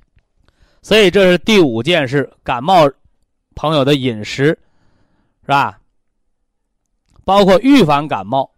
[0.81, 2.89] 所以这是第五件事：感冒
[3.55, 4.57] 朋友的饮食，
[5.41, 5.79] 是吧？
[7.25, 8.51] 包括预防感冒，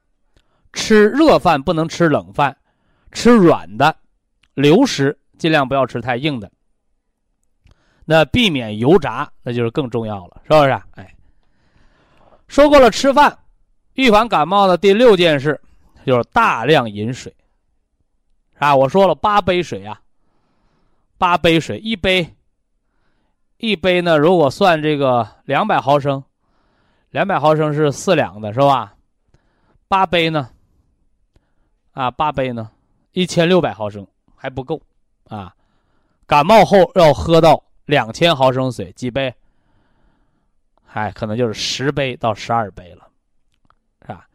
[0.73, 2.57] 吃热饭不能吃冷饭，
[3.11, 3.95] 吃软的，
[4.53, 6.51] 流食尽量不要吃太硬的。
[8.05, 10.71] 那避免油炸，那就是更重要了，是不是？
[10.91, 11.15] 哎，
[12.47, 13.39] 说过了吃饭，
[13.93, 15.59] 预防感冒的第六件事
[16.05, 17.35] 就是大量饮水，
[18.59, 19.99] 啊，我说了八杯水啊，
[21.17, 22.35] 八杯水，一杯，
[23.57, 26.23] 一杯呢，如果算这个两百毫升，
[27.15, 28.93] 两百毫升是四两的，是吧？
[29.87, 30.49] 八杯呢，
[31.93, 32.69] 啊，八杯呢，
[33.13, 34.81] 一千六百毫升还不够
[35.29, 35.55] 啊，
[36.27, 37.63] 感冒后要喝到。
[37.85, 39.33] 两千毫升水几杯？
[40.91, 43.07] 哎，可能就是十杯到十二杯了，
[44.01, 44.27] 是吧？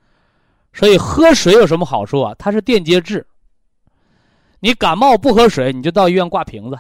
[0.73, 2.35] 所以喝水有什么好处啊？
[2.39, 3.27] 它是电解质。
[4.61, 6.79] 你感冒不喝水，你就到医院挂瓶子。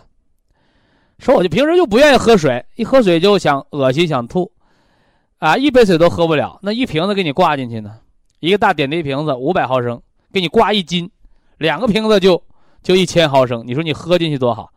[1.18, 4.50] 说我就平时就不愿意喝水，一喝水就想恶心想吐，
[5.40, 7.98] 啊，一杯水都喝不了，那一瓶子给你挂进去呢？
[8.40, 10.00] 一个大点滴瓶子五百毫升，
[10.32, 11.10] 给你挂一斤，
[11.56, 12.40] 两个瓶子就
[12.82, 14.70] 就一千毫升，你说你喝进去多好？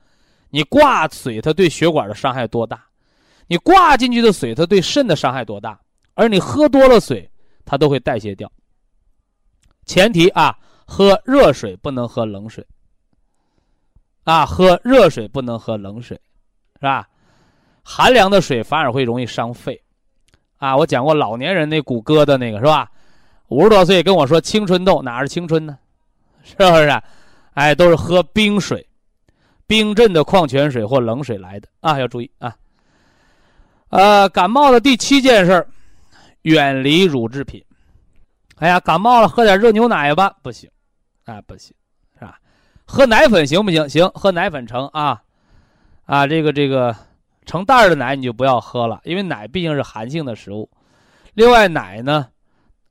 [0.50, 2.82] 你挂水它对血管的伤害多大？
[3.48, 5.78] 你挂进去的水它对肾的伤害多大？
[6.14, 7.30] 而你喝多了水，
[7.66, 8.50] 它都会代谢掉。
[9.86, 12.66] 前提啊，喝热水不能喝冷水。
[14.24, 16.16] 啊，喝热水不能喝冷水，
[16.76, 17.06] 是吧？
[17.84, 19.83] 寒凉的水反而会容易伤肺。
[20.64, 22.90] 啊，我讲过老年人那骨骼的那个是吧？
[23.50, 25.78] 五十多岁跟我说青春痘，哪是青春呢？
[26.42, 27.02] 是不是？
[27.56, 28.88] 哎，都是喝冰水、
[29.68, 32.56] 冰镇的矿泉水或冷水来的啊，要注意啊。
[33.90, 35.68] 呃，感冒的第七件事，
[36.44, 37.62] 远离乳制品。
[38.60, 40.70] 哎呀，感冒了喝点热牛奶吧，不行，
[41.26, 41.76] 啊，不行。
[42.18, 42.38] 是吧
[42.86, 43.90] 喝奶粉行不行？
[43.90, 45.22] 行，喝奶粉成啊，
[46.06, 46.96] 啊，这个这个
[47.46, 50.70] 成袋的奶你就不要喝了，因为奶毕竟是寒性的食物。
[51.34, 52.28] 另外，奶呢，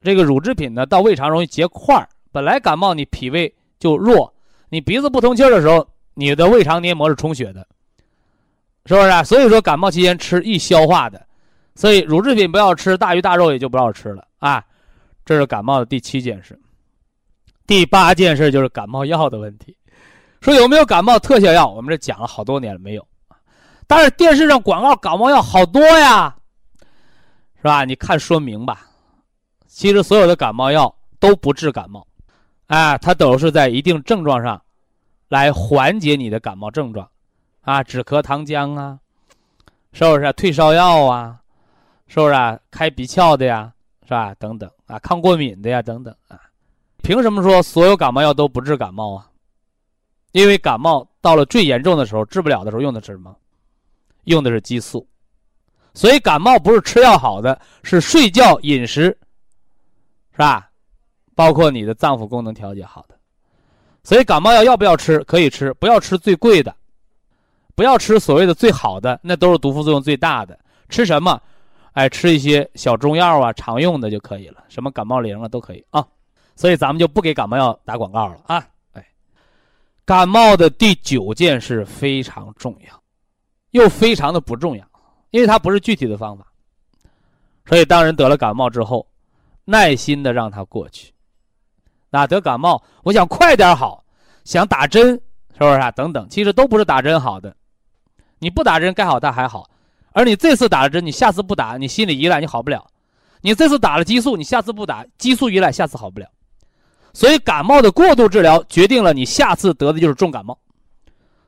[0.02, 2.08] 这个乳制品呢，到胃肠容易结块儿。
[2.30, 4.32] 本来感冒你脾胃就弱，
[4.68, 7.66] 你鼻子不通气的时候，你的胃肠黏膜是充血的，
[8.86, 9.24] 是不是？
[9.24, 11.24] 所以说感冒期间吃易消化的，
[11.74, 14.64] 所以乳制品不要吃，大鱼大肉也就不要吃了啊。
[15.24, 16.58] 这是感冒的第七件事。
[17.66, 19.76] 第八件事就是感冒药的问题。
[20.40, 21.68] 说有没有感冒特效药？
[21.68, 23.06] 我们这讲了好多年了，没有。
[23.86, 26.34] 但是电视上广告感冒药好多呀，
[27.56, 27.84] 是吧？
[27.84, 28.86] 你看说明吧。
[29.66, 32.06] 其实所有的感冒药都不治感冒，
[32.66, 34.60] 哎，它都是在一定症状上，
[35.28, 37.08] 来缓解你的感冒症状，
[37.62, 38.98] 啊，止咳糖浆啊，
[39.92, 40.32] 是不是？
[40.34, 41.38] 退烧药啊，
[42.06, 42.34] 是不是？
[42.34, 43.72] 啊开鼻窍的呀，
[44.04, 44.34] 是吧？
[44.34, 46.38] 等等啊，抗过敏的呀，等等啊。
[47.02, 49.26] 凭什么说所有感冒药都不治感冒啊？
[50.32, 53.34] 因为感冒到了最严重的时候，治不了的时候，用的是什么？
[54.24, 55.08] 用的是激素。
[55.94, 59.16] 所以感冒不是吃药好的，是睡觉、饮食，
[60.32, 60.70] 是吧？
[61.34, 63.18] 包括你的脏腑功能调节好的。
[64.02, 65.18] 所以感冒药要不要吃？
[65.24, 66.74] 可以吃，不要吃最贵的，
[67.74, 70.58] 不要吃所谓的最好的，那都是毒副作用最大的。
[70.88, 71.40] 吃什么？
[71.92, 76.02] 哎，吃一些小中药啊，常用的就可以了，什么感冒灵啊都可以啊。
[76.56, 78.66] 所以咱们就不给感冒药打广告了啊。
[78.92, 79.06] 哎
[80.04, 83.01] 感冒的第九件事非常重要，
[83.72, 84.86] 又非常的不重要，
[85.30, 86.46] 因为它不是具体的方法。
[87.66, 89.06] 所以，当人得了感冒之后，
[89.64, 91.12] 耐心的让它过去。
[92.10, 94.04] 那得感冒，我想快点好，
[94.44, 95.14] 想打针，
[95.52, 95.90] 是不是啊？
[95.90, 97.54] 等等，其实都不是打针好的。
[98.38, 99.70] 你不打针该好它还好，
[100.12, 102.86] 而你这次打了针，你下次不打，你心理依赖你好不了。
[103.40, 106.28] 你这次打了激素，你下次不打，激素依赖下次好不了。
[107.14, 110.58] 所以感冒的过度治疗决定了你下次得的就是重感冒，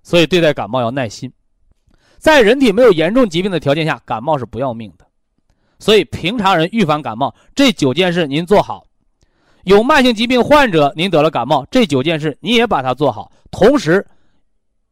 [0.03, 1.33] 所以对待感冒要耐心。
[2.25, 5.05] 在人体没有严重疾病的条件下，感冒是不要命的。
[5.79, 8.87] 所以平常人预防感冒这九件事您做好，
[9.65, 14.07] 有慢性疾病患者您得了感冒这九件事你也把它做好，同时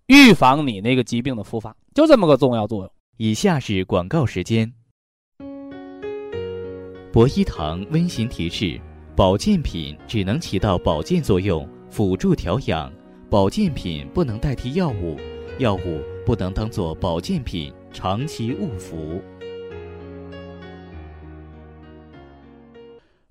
[0.08, 2.92] 预防你那个疾病的复发，就这么个重要作用。
[3.16, 4.70] 以下是广告时间。
[7.10, 8.78] 博一堂温馨提示。
[9.16, 12.90] 保健品只能起到保健作用，辅助调养；
[13.30, 15.18] 保健品不能代替药物，
[15.58, 19.22] 药物不能当做保健品长期误服。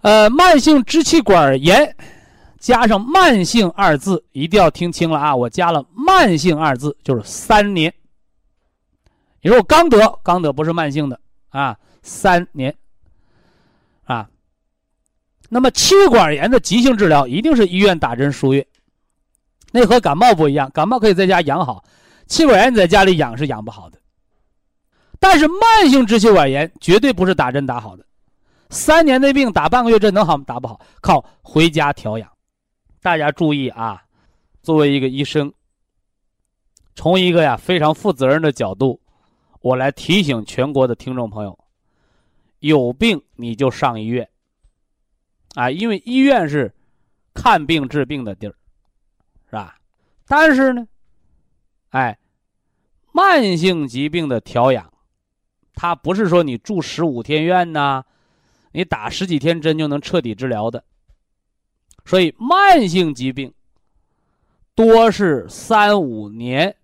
[0.02, 1.96] 呃，慢性支气管炎，
[2.60, 5.36] 加上“慢性”二字，一定要听清了啊！
[5.36, 7.94] 我加了“慢性”二字，就是三年。
[9.42, 12.76] 你说我刚得，刚得不是慢性的啊，三年，
[14.06, 14.28] 啊。
[15.50, 18.66] 那么气管炎的急性治疗一定是医院打针输液，
[19.72, 21.84] 那和感冒不一样，感冒可以在家养好，
[22.32, 24.00] 气管炎在家里养是养不好的。
[25.20, 28.06] 但是慢性支气管炎绝对不是打针打好的，
[28.70, 30.46] 三年的病打半个月针能好吗？
[30.48, 32.32] 打不好，靠回家调养。
[33.02, 34.02] 大家注意啊，
[34.64, 35.54] 作为一个医生，
[36.96, 39.02] 从一个呀非常负责任的角度，
[39.60, 41.60] 我来提醒全国的听众朋友：
[42.60, 44.26] 有病你就上医院。
[45.56, 46.74] 啊，因为医院是
[47.34, 48.56] 看病治病的地儿，
[49.50, 49.78] 是吧？
[50.26, 50.88] 但是呢，
[51.90, 52.18] 哎，
[53.12, 54.92] 慢性疾病的调养，
[55.74, 58.04] 它不是说你住十五天院呐，
[58.72, 60.84] 你打十几天针就能彻底治疗的。
[62.06, 63.54] 所以慢性疾病
[64.74, 66.76] 多是三五年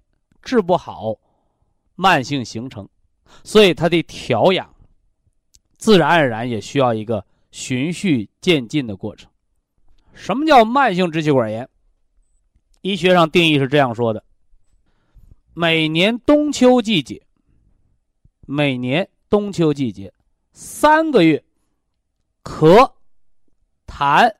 [0.41, 1.15] 治不好，
[1.95, 2.88] 慢性形成，
[3.43, 4.73] 所以它的调养，
[5.78, 9.30] 自然而然也需要一个循序渐进的过程。
[10.13, 11.67] 什么叫慢性支气管炎？
[12.82, 14.23] 医学上定义是这样说的：
[15.60, 17.20] 每年冬秋季节，
[18.41, 20.14] 每年冬秋季节
[20.53, 21.43] 三个月，
[22.43, 22.93] 咳、
[23.88, 24.36] 痰、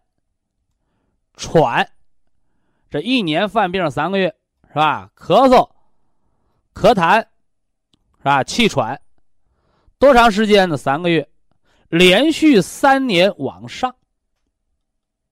[1.34, 1.90] 喘，
[2.92, 4.36] 这一年犯病三个月
[4.68, 5.10] 是吧？
[5.16, 5.68] 咳嗽、
[6.76, 7.22] 咳痰，
[8.20, 8.44] 是吧？
[8.44, 9.02] 气喘，
[9.98, 10.78] 多长时间呢？
[10.78, 11.28] 三个月，
[11.90, 13.96] 连续三年往上。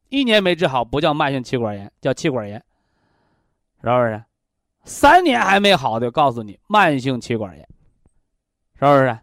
[0.09, 2.57] 一年没治好，不叫慢性气管炎，叫气管炎，
[3.83, 4.23] 是不是？
[4.86, 7.67] 三年还没好的，告诉你慢性气管炎，
[8.79, 9.19] 是不是？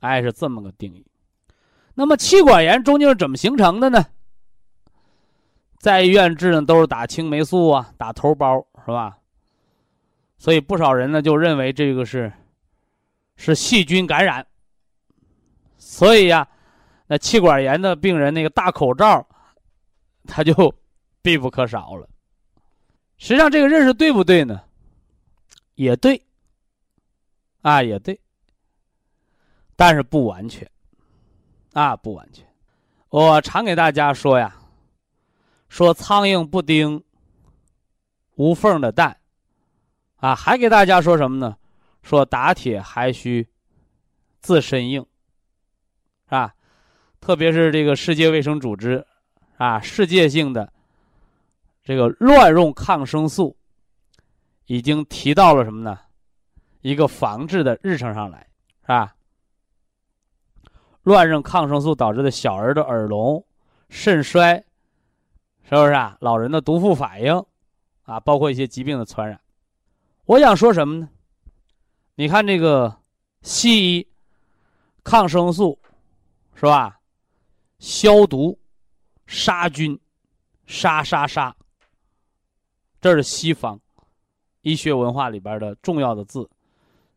[0.00, 1.04] 哎，是这么个定义。
[1.94, 4.04] 那么气管炎究竟是怎么形成的呢？
[5.78, 9.18] 在医院治呢，都是打青霉素啊，打头孢，是吧？
[10.38, 12.32] 所以不少人呢就认为这个是
[13.36, 14.46] 是细菌感染。
[15.78, 16.46] 所以呀，
[17.08, 19.26] 那气管炎的病人那个大口罩。
[20.24, 20.54] 他就
[21.20, 22.08] 必不可少了。
[23.18, 24.62] 实际上，这个认识对不对呢？
[25.74, 26.24] 也对，
[27.62, 28.20] 啊，也对，
[29.76, 30.70] 但是不完全，
[31.72, 32.46] 啊，不完全。
[33.08, 34.56] 我常给大家说呀，
[35.68, 37.02] 说苍蝇不叮
[38.36, 39.18] 无缝的蛋，
[40.16, 41.56] 啊，还给大家说什么呢？
[42.02, 43.48] 说打铁还需
[44.40, 45.06] 自身硬，
[46.26, 46.54] 啊，
[47.20, 49.06] 特别是这个世界卫生组织。
[49.58, 50.72] 啊，世界性的
[51.84, 53.56] 这个乱用抗生素，
[54.66, 55.98] 已经提到了什么呢？
[56.80, 58.46] 一个防治的日程上来，
[58.82, 59.14] 是吧？
[61.02, 63.44] 乱用抗生素导致的小儿的耳聋、
[63.88, 64.56] 肾衰，
[65.64, 66.16] 是不是啊？
[66.20, 67.44] 老人的毒副反应，
[68.02, 69.40] 啊，包括一些疾病的传染。
[70.24, 71.08] 我想说什么呢？
[72.14, 72.96] 你看这个
[73.42, 74.08] 西医
[75.02, 75.78] 抗生素，
[76.54, 77.00] 是吧？
[77.78, 78.58] 消毒。
[79.24, 79.98] 杀菌，
[80.66, 81.56] 杀杀杀。
[83.00, 83.80] 这是西方
[84.62, 86.48] 医学文化里边的重要的字，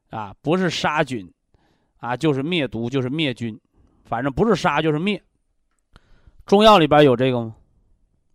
[0.09, 1.31] 啊，不是杀菌，
[1.97, 3.59] 啊，就是灭毒，就是灭菌，
[4.03, 5.21] 反正不是杀就是灭。
[6.45, 7.55] 中药里边有这个吗？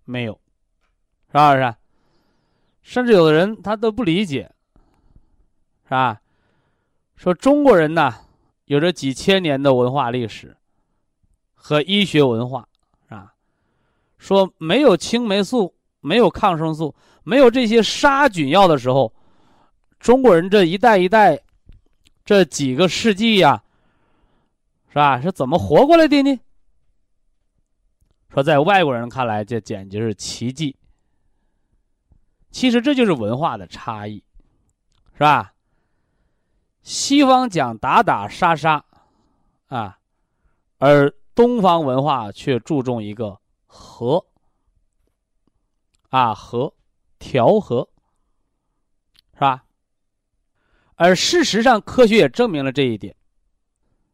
[0.04, 0.32] 没有，
[1.30, 1.74] 是不是？
[2.82, 4.50] 甚至有的人他都不理解，
[5.84, 6.20] 是吧？
[7.14, 8.14] 说中国人呢，
[8.64, 10.56] 有着几千年的文化历史
[11.54, 12.66] 和医学文化。
[14.18, 19.12] 说没有青霉素，没有抗生素，没有这些杀菌药的时候，
[19.98, 21.40] 中国人这一代一代，
[22.24, 23.62] 这几个世纪呀，
[24.88, 25.20] 是吧？
[25.20, 26.40] 是怎么活过来的呢？
[28.32, 30.76] 说在外国人看来，这简直是奇迹。
[32.50, 34.22] 其实这就是文化的差异，
[35.14, 35.52] 是吧？
[36.82, 38.84] 西方讲打打杀杀，
[39.66, 39.98] 啊，
[40.78, 43.38] 而东方文化却注重一个。
[43.72, 44.26] 和
[46.08, 46.74] 啊和
[47.20, 47.88] 调和
[49.34, 49.64] 是吧？
[50.96, 53.14] 而事实上，科学也证明了这一点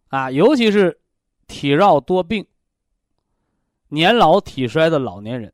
[0.09, 1.01] 啊，尤其是
[1.47, 2.47] 体弱多病、
[3.89, 5.53] 年老体衰的老年人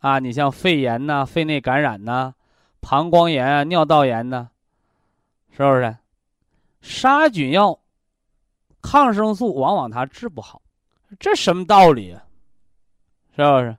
[0.00, 2.34] 啊，你像肺炎呐、肺内感染呐、
[2.80, 4.50] 膀胱炎啊、尿道炎呐，
[5.50, 5.96] 是不是？
[6.80, 7.80] 杀菌药、
[8.80, 10.62] 抗生素往往它治不好，
[11.18, 12.24] 这什么道理啊？
[13.36, 13.76] 是不是？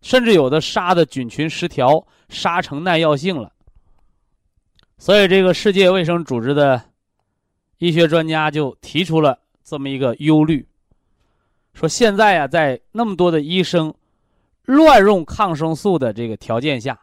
[0.00, 3.52] 甚至有的杀的菌群失调，杀成耐药性了。
[4.98, 6.82] 所以，这个世界卫生组织的
[7.78, 10.66] 医学专家就提出了这么一个忧虑，
[11.74, 13.94] 说现在呀，在那么多的医生
[14.64, 16.98] 乱用抗生素的这个条件下，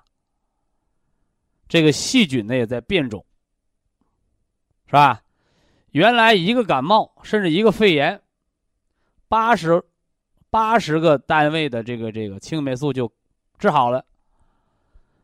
[1.68, 3.24] 这个细菌呢也在变种，
[4.88, 5.22] 是吧？
[5.92, 8.22] 原来一个感冒，甚至一个肺炎，
[9.28, 9.84] 八十。
[10.54, 13.12] 八十个单位的这个这个青霉素就
[13.58, 14.06] 治好了，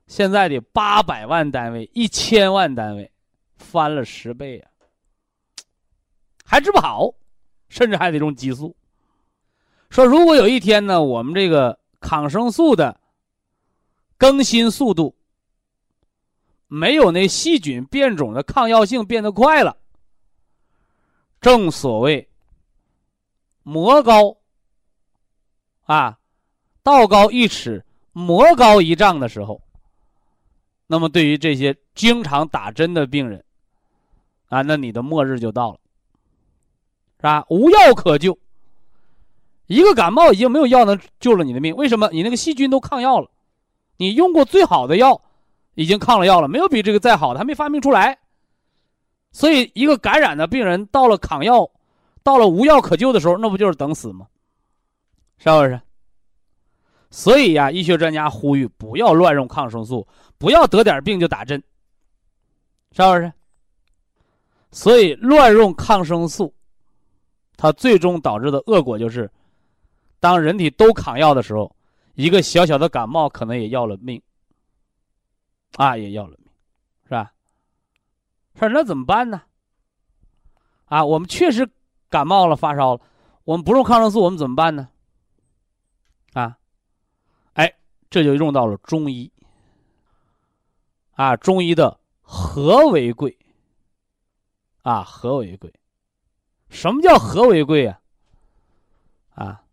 [0.07, 3.11] 现在的八百万单位、一千万单位，
[3.55, 4.71] 翻了十倍啊，
[6.43, 7.13] 还治不好，
[7.67, 8.75] 甚至还得用激素。
[9.91, 12.99] 说如果有一天呢，我们这个抗生素的
[14.17, 15.15] 更新速度
[16.65, 19.77] 没有那细菌变种的抗药性变得快了，
[21.39, 22.27] 正所谓
[23.61, 24.38] 魔高。
[25.89, 26.15] 啊，
[26.83, 27.83] 道高一尺，
[28.13, 29.59] 魔高一丈的时候，
[30.85, 33.43] 那么对于这些经常打针的病人，
[34.49, 35.79] 啊，那你的末日就到了，
[37.17, 37.43] 是吧？
[37.49, 38.37] 无药可救，
[39.65, 41.75] 一个感冒已经没有药能救了你的命。
[41.75, 42.07] 为什么？
[42.11, 43.27] 你那个细菌都抗药了，
[43.97, 45.19] 你用过最好的药，
[45.73, 48.15] 已经抗了药了，没有比这个再好的，还没发明出来，
[49.31, 51.67] 所以，一个感染的病人到了抗药、
[52.21, 54.27] 到了无药可救的时候，那不就是等死吗？
[55.39, 55.81] 是不是？
[57.09, 61.63] 所以呀，医学专家呼吁不要乱用抗生素，不要得点病就打针，
[62.91, 63.33] 是不是？
[64.71, 66.53] 所以，乱用抗生素，
[67.57, 69.27] 它最终导致的恶果就是，
[70.19, 71.75] 当人体都抗药的时候，
[72.13, 74.21] 一个小小的感冒可能也要了命，
[75.77, 76.51] 啊，也要了命，
[77.05, 77.31] 是吧？
[78.59, 79.41] 说那怎么办呢？
[80.85, 81.67] 啊，我们确实
[82.07, 83.01] 感冒了、发烧了，
[83.45, 84.87] 我们不用抗生素，我们怎么办呢？
[86.33, 86.57] 啊，
[87.53, 87.73] 哎，
[88.09, 89.31] 这就用到了中医。
[91.13, 93.37] 啊，中医的和为贵。
[94.83, 95.73] 啊，和为贵。
[96.69, 97.99] 什么叫和为贵啊？
[99.35, 99.63] 啊，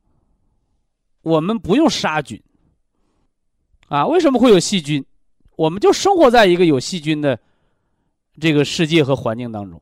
[1.22, 2.42] 我们不用杀菌。
[3.88, 5.04] 啊，为什么会有细菌？
[5.56, 7.38] 我们就生活在一个有细菌的
[8.40, 9.80] 这个世界和环境当中。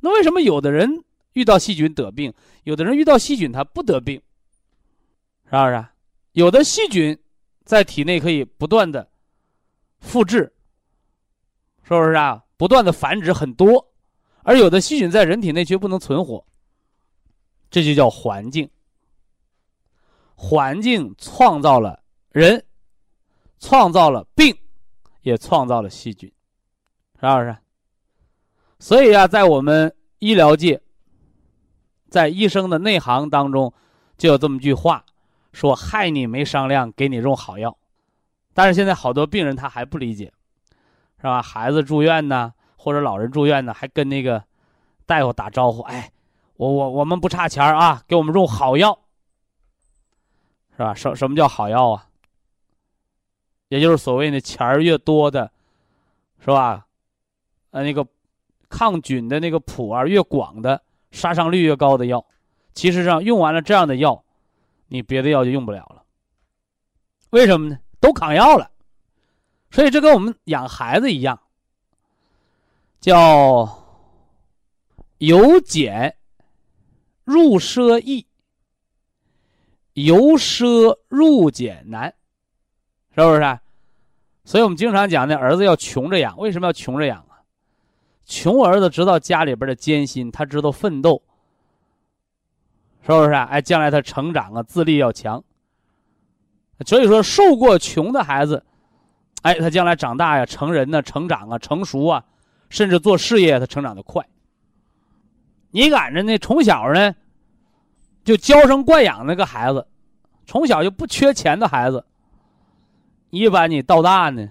[0.00, 4.22] 那为什么有的人遇到细菌得病，有的人遇到细菌他不得病？
[5.54, 5.86] 是不是？
[6.32, 7.16] 有的细菌
[7.64, 9.08] 在体内可以不断的
[10.00, 10.52] 复制，
[11.82, 12.44] 是不是啊？
[12.56, 13.92] 不断的繁殖很多。
[14.42, 16.44] 而有的细菌在人体内却不能存活，
[17.70, 18.68] 这就叫环境。
[20.34, 22.62] 环境创造了人，
[23.58, 24.54] 创造了病，
[25.22, 26.30] 也创造了细菌，
[27.18, 27.56] 是不是？
[28.78, 30.82] 所以啊，在我们医疗界，
[32.10, 33.72] 在医生的内行当中，
[34.18, 35.02] 就有这么句话：
[35.54, 37.74] 说害你没商量，给你用好药。
[38.52, 40.30] 但是现在好多病人他还不理解，
[41.16, 41.40] 是吧？
[41.40, 42.52] 孩子住院呢。
[42.76, 44.44] 或者老人住院呢，还跟那个
[45.06, 46.12] 大夫打招呼，哎，
[46.58, 48.98] 我我我们不差钱啊，给我们用好药，
[50.76, 50.92] 是吧？
[50.92, 52.06] 什什么叫好药啊？
[53.68, 55.50] 也就是所谓的钱儿越多的，
[56.40, 56.86] 是吧？
[57.70, 58.06] 呃，那个
[58.68, 62.22] 抗菌的那个谱啊越广的，杀伤率越高的药，
[62.74, 64.23] 其实上用完了这样的药，
[64.94, 66.04] 你别的药就用不了了。
[67.30, 67.76] 为什么呢？
[67.98, 68.70] 都抗药了，
[69.72, 71.40] 所以这跟我们养孩子一样。
[73.00, 73.84] 叫
[75.18, 76.16] 由俭
[77.24, 78.24] 入奢易，
[79.94, 82.14] 由奢入俭难，
[83.16, 83.58] 是不是？
[84.44, 86.38] 所以我们经常讲那，儿子要穷着养。
[86.38, 87.42] 为什么要穷着养啊？
[88.24, 91.20] 穷儿子知道家里边的艰辛，他知道奋斗，
[93.06, 93.44] 是不是啊？
[93.50, 95.42] 哎，将来他成长啊，自立要强。
[96.86, 98.64] 所以说，受过穷的孩子，
[99.42, 102.24] 哎，他将来长大呀，成人呢，成长啊，成熟啊。
[102.70, 104.26] 甚至做事业，他成长的快。
[105.70, 107.14] 你赶着那从小呢，
[108.24, 109.86] 就娇生惯养那个孩子，
[110.44, 112.04] 从小就不缺钱的孩子，
[113.30, 114.48] 一般你到大呢，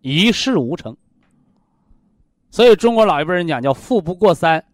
[0.00, 0.96] 一事无成。
[2.50, 4.64] 所以中国老一辈人讲叫“富不过三”，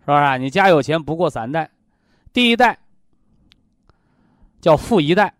[0.00, 0.36] 是不是啊？
[0.36, 1.70] 你家有钱不过三代，
[2.36, 2.78] 第一代
[4.60, 5.32] 叫富一代，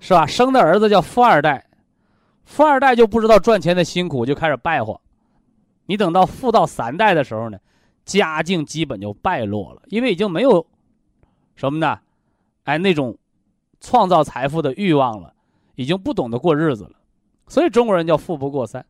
[0.00, 0.26] 是吧？
[0.26, 1.64] 生的儿子叫富二代。
[2.44, 4.92] 富二代就不知道赚钱的辛苦，就开始败坏。
[5.86, 7.56] 你等到富到三代的时候呢，
[8.04, 10.66] 家境基本就败落了，因为已经没有
[11.54, 12.00] 什么呢，
[12.64, 13.16] 哎，那种
[13.80, 15.32] 创造财富的欲望了，
[15.76, 16.96] 已经不懂得过日子了。
[17.46, 18.84] 所以中国人叫富不过三，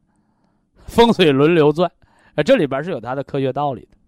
[0.86, 1.92] 风水轮流转，
[2.36, 3.98] 哎，这里边是有它的科学道理的。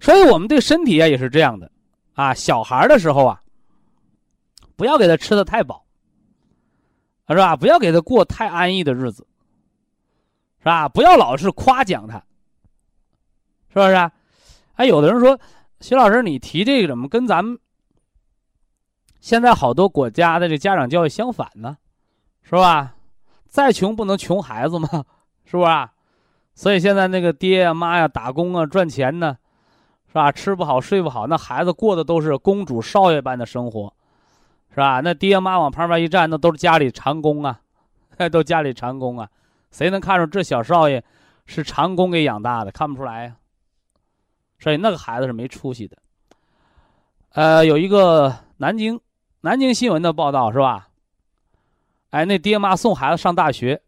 [0.00, 1.70] 所以我们对身体啊也是这样的，
[2.14, 3.42] 啊，小孩的时候啊，
[4.76, 5.82] 不要给他吃的太饱。
[7.26, 7.56] 是吧？
[7.56, 9.26] 不要给他过太安逸的日子，
[10.58, 10.86] 是吧？
[10.86, 12.18] 不要老是夸奖他，
[13.68, 13.94] 是不是？
[14.74, 15.40] 哎，有的人说，
[15.80, 17.58] 徐老师，你提这个怎么跟咱们
[19.20, 21.78] 现在好多国家的这家长教育相反呢？
[22.42, 22.94] 是吧？
[23.48, 24.86] 再穷不能穷孩子吗？
[25.46, 25.88] 是不是？
[26.54, 29.38] 所以现在那个爹呀妈呀打工啊赚钱呢，
[30.14, 30.30] 是吧？
[30.30, 33.92] 吃不好睡不好，那孩子过的都是公主少爷般的生活。
[34.70, 35.00] 是吧？
[35.00, 37.60] 那爹妈往旁边一站，那都是家里长工啊，
[38.30, 39.28] 都家里长工啊，
[39.72, 41.02] 谁能看出这小少爷
[41.46, 42.70] 是长工给养大的？
[42.70, 43.36] 看不出来呀。
[44.60, 45.96] 所以那个孩子是没出息的。
[47.30, 49.00] 呃，有一个南京
[49.40, 50.88] 南京新闻的报道是吧？
[52.10, 53.82] 哎，那爹妈送孩子上大学，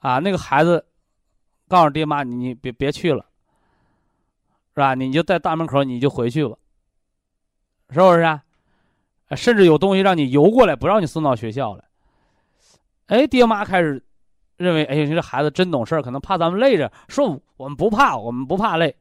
[0.00, 0.84] 啊，那个孩子
[1.68, 3.24] 告诉爹妈：“你你别别去了，
[4.74, 4.94] 是吧？
[4.94, 6.56] 你就在大门口，你就回去吧，
[7.90, 8.42] 是不是啊？”
[9.36, 11.84] 甚至有东西让你邮过来，不让你送到学校了。
[13.06, 14.04] 哎，爹妈开始
[14.56, 18.94] 认为，哎，你这孩子真懂事可能怕咱们累着，说我们不怕，我们不怕累。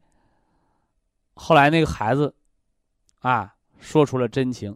[1.36, 2.34] 后来那个孩子，
[3.20, 4.76] 啊，说出了真情，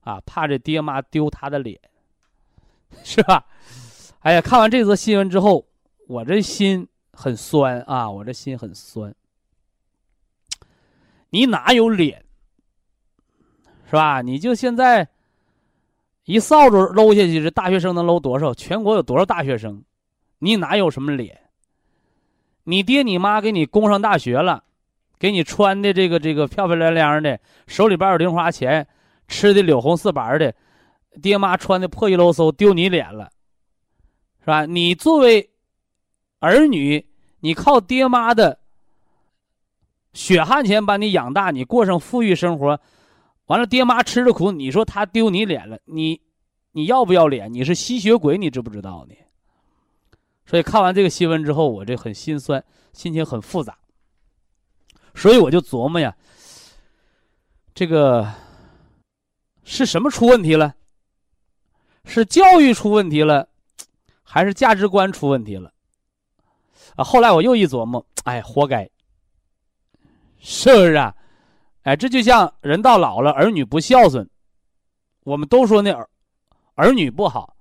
[0.00, 1.78] 啊，怕这爹妈丢他的脸，
[3.04, 3.46] 是吧？
[4.20, 5.64] 哎呀，看完这则新闻之后，
[6.08, 9.14] 我这心很酸啊，我这心很酸。
[11.30, 12.24] 你哪有脸，
[13.86, 14.20] 是吧？
[14.20, 15.08] 你就现在
[16.24, 18.52] 一扫帚搂下去，这大学生能搂多少？
[18.52, 19.82] 全国有多少大学生？
[20.38, 21.40] 你哪有什么脸？
[22.64, 24.64] 你爹你妈给你供上大学了，
[25.18, 28.86] 给你穿的这个这个漂漂亮亮的，手里边有零花钱，
[29.28, 30.54] 吃的柳红四白的，
[31.22, 33.30] 爹妈穿的破衣喽嗖，丢你脸了，
[34.40, 34.66] 是吧？
[34.66, 35.50] 你作为
[36.40, 37.04] 儿女，
[37.40, 38.58] 你靠爹妈的。
[40.12, 42.80] 血汗钱把你养大，你过上富裕生活，
[43.46, 46.20] 完了爹妈吃着苦，你说他丢你脸了，你，
[46.72, 47.52] 你要不要脸？
[47.52, 49.14] 你是吸血鬼，你知不知道呢？
[50.46, 53.78] 所以看完这个新闻之后，我这很心酸，心情很复杂。
[55.14, 56.16] 所以我就琢磨呀，
[57.72, 58.28] 这个
[59.62, 60.74] 是什么出问题了？
[62.04, 63.48] 是教育出问题了，
[64.22, 65.72] 还是价值观出问题了？
[66.96, 68.88] 啊，后来我又一琢磨，哎，活该。
[70.40, 71.14] 是不是啊？
[71.82, 74.28] 哎，这就像人到老了，儿女不孝顺，
[75.24, 76.08] 我们都说那儿
[76.74, 77.56] 儿女不好，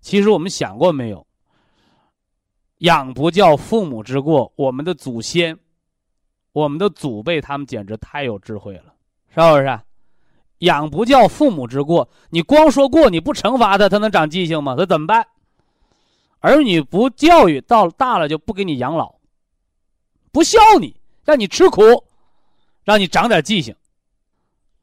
[0.00, 1.26] 其实我们想过没有？
[2.78, 4.52] 养不教，父母之过。
[4.54, 5.58] 我们的祖先，
[6.52, 8.94] 我们的祖辈，他们简直太有智慧了，
[9.34, 9.80] 是不是？
[10.58, 12.08] 养不教，父母之过。
[12.30, 14.76] 你光说过，你不惩罚他，他能长记性吗？
[14.76, 15.26] 他怎么办？
[16.40, 19.16] 儿女不教育，到大了就不给你养老，
[20.30, 21.82] 不孝你，让你吃苦。
[22.86, 23.74] 让你长点记性，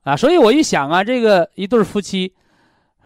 [0.03, 0.17] 啊！
[0.17, 2.33] 所以我一想啊，这个一对夫妻，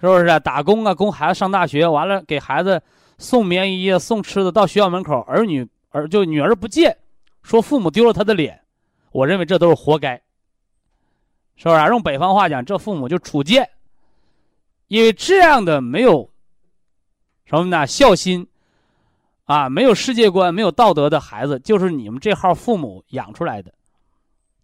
[0.01, 0.39] 是不是？
[0.39, 2.81] 打工啊，供孩子上大学，完了给孩子
[3.19, 6.97] 送棉衣啊，送吃的，到学校门口，儿女儿就女儿不见，
[7.43, 8.59] 说父母丢了他的脸，
[9.11, 10.15] 我认为这都是活该，
[11.55, 11.87] 是不是啊？
[11.89, 13.69] 用北方话讲，这父母就处贱，
[14.87, 16.27] 因为这样的没有
[17.45, 17.85] 什么呢？
[17.85, 18.47] 孝心
[19.45, 23.71] 啊，没有世界观、没有道德的孩子，就是你们这号父母养出来的。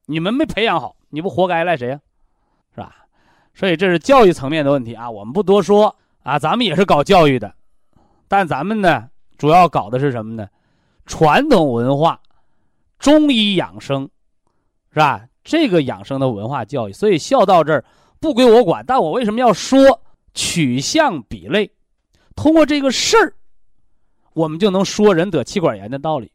[0.05, 1.99] 你们没培养好，你不活该赖谁呀？
[2.75, 2.95] 是吧？
[3.53, 6.39] 所以这是教育层面的问题啊，我们不多说啊。
[6.39, 7.53] 咱们也是搞教育的，
[8.27, 10.47] 但咱们呢，主要搞的是什么呢？
[11.05, 12.19] 传统文化、
[12.97, 14.09] 中医养生，
[14.91, 15.27] 是吧？
[15.43, 16.93] 这个养生的文化教育。
[16.93, 17.83] 所以孝道这儿
[18.19, 20.01] 不归我管，但我为什么要说
[20.33, 21.69] 取象比类？
[22.35, 23.33] 通过这个事儿，
[24.33, 26.31] 我们就能说人得气管炎的道理。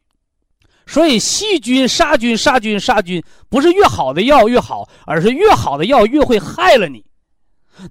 [0.89, 7.05] 所以，细菌杀菌、杀菌、杀菌，不是越好的药越好，而是越好的药越会害了你。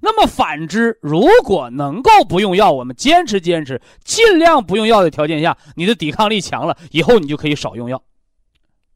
[0.01, 8.03] 那么反之，如果能够不用药，我们坚持坚持，尽量不用药的条件下，你的抵抗力强了，以后你就可以少用药，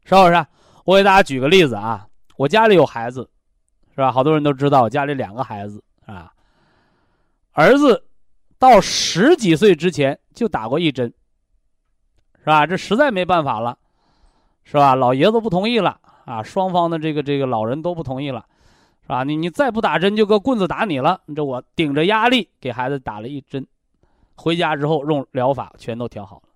[0.04, 0.46] 是不是？
[0.84, 3.30] 我给大家举个例子啊，我家里有孩子，
[3.94, 4.12] 是吧？
[4.12, 6.30] 好多人都知道，我家里两个孩子啊，
[7.52, 8.04] 儿子
[8.58, 11.10] 到十几岁之前就打过一针，
[12.40, 12.66] 是吧？
[12.66, 13.78] 这实在没办法了。
[14.64, 14.94] 是吧？
[14.94, 16.42] 老爷子不同意了啊！
[16.42, 18.44] 双方的这个这个老人都不同意了，
[19.02, 19.22] 是吧？
[19.22, 21.20] 你你再不打针，就搁棍子打你了。
[21.36, 23.66] 这我顶着压力给孩子打了一针，
[24.34, 26.48] 回家之后用疗法全都调好了，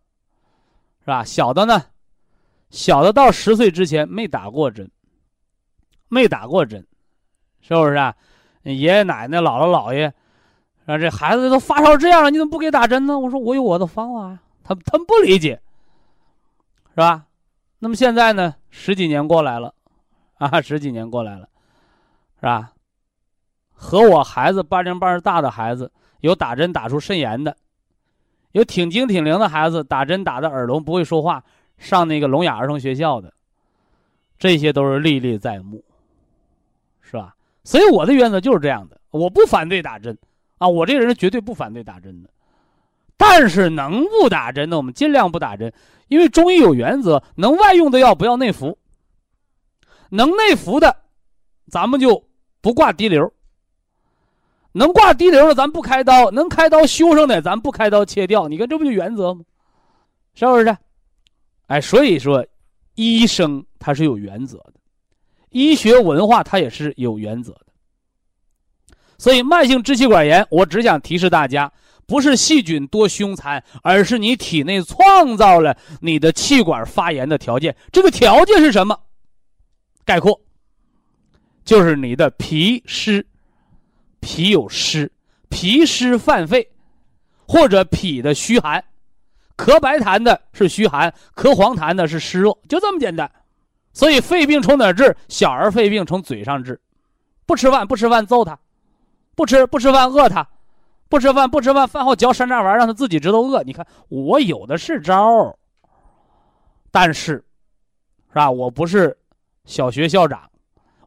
[1.00, 1.22] 是吧？
[1.22, 1.82] 小的呢，
[2.70, 4.90] 小的到十岁之前没打过针，
[6.09, 6.86] 没打过针，
[7.61, 8.16] 是不是啊？
[8.62, 10.12] 爷爷奶奶、姥姥姥爷，
[10.86, 13.18] 啊，这孩子都发烧这样了，你怎么不给打针呢？
[13.18, 15.61] 我说我有我的方法，他他们不理解，
[16.90, 17.26] 是吧？
[17.81, 18.57] 那么现在呢？
[18.70, 19.74] 十几年过来了，
[20.35, 21.49] 啊，十几年过来了，
[22.41, 22.72] 是吧？
[23.72, 27.57] 和我孩子八零八二大的孩子，有打针打出肾炎的，
[28.51, 31.45] 有挺精挺灵的孩子，打针打的耳聋不会说话，
[31.76, 33.33] 上那个聋哑儿童学校的，
[34.39, 35.85] 这些都是历历在目，
[37.01, 37.37] 是吧？
[37.62, 40.18] 所以我的原则就是这样的，我不反对打针，
[40.59, 42.31] 啊，我这个人绝对不反对打针的。
[43.18, 45.70] 但是能不打针的，我们尽量不打针，
[46.06, 48.78] 因为中医有原则，能外用的药不要内服。
[50.08, 50.96] 能内服的，
[51.70, 52.24] 咱们就
[52.62, 53.30] 不挂滴流。
[54.72, 58.46] 能挂滴流的，咱不开刀；能开刀修上的，咱不开刀切掉。
[58.46, 59.44] 你看，这不就原则吗？
[60.34, 60.76] 是不是？
[61.66, 62.46] 哎，所以说，
[62.94, 64.74] 医生他是有原则的，
[65.50, 67.66] 医学文化它也是有原则的。
[69.18, 71.70] 所以，慢性支气管炎，我只想提示大家。
[72.09, 77.76] 不是细菌多凶残，而是你体内创造了你的气管发炎的条件。
[77.92, 78.98] 这个条件是什么？
[80.06, 80.40] 概括，
[81.66, 83.24] 就是你的脾湿，
[84.20, 85.12] 脾有湿，
[85.50, 86.66] 脾湿犯肺，
[87.46, 88.82] 或者脾的虚寒，
[89.54, 93.30] 咳白痰的是虚寒，咳黄痰的是湿热，就这么简单。
[93.92, 95.14] 所以肺病从哪治？
[95.28, 96.80] 小儿肺病从嘴上治，
[97.44, 98.59] 不吃饭不吃饭揍他，
[99.34, 100.48] 不吃不吃饭饿他。
[101.09, 103.62] 不吃饭，不吃饭，饭后嚼山楂丸，让他自己知道饿。
[103.62, 105.56] 你看，我有的是招儿，
[106.90, 107.44] 但是，
[108.28, 108.50] 是吧？
[108.50, 109.16] 我不是
[109.64, 110.50] 小学校长，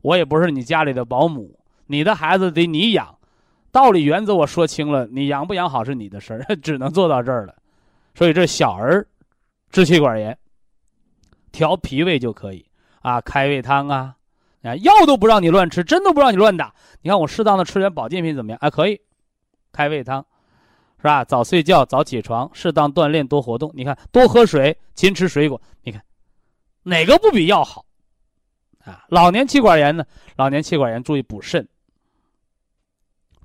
[0.02, 3.18] 我也不是你家里的保姆，你的孩子得你养。
[3.72, 7.56] 道理原则我说清了，你养不养好是你的事儿， 只能做到这儿了。
[8.16, 9.08] 所以这小儿
[9.72, 10.38] 支气管炎，
[11.52, 12.66] 调脾胃就可以
[13.02, 14.16] 啊，开胃汤啊，
[14.64, 16.74] 啊药都不让你乱吃，针都不让你乱打。
[17.02, 18.58] 你看我适当的吃点保健品怎么样？
[18.62, 19.00] 啊，可以，
[19.72, 20.26] 开胃汤，
[20.98, 21.24] 是吧？
[21.24, 23.72] 早睡觉，早起床，适当锻炼，多活动。
[23.74, 25.62] 你看，多喝水，勤吃水果。
[25.84, 26.04] 你看，
[26.84, 27.86] 哪个不比药好？
[28.86, 30.04] 啊，老年气管炎呢？
[30.36, 31.68] 老年气管炎注意补肾。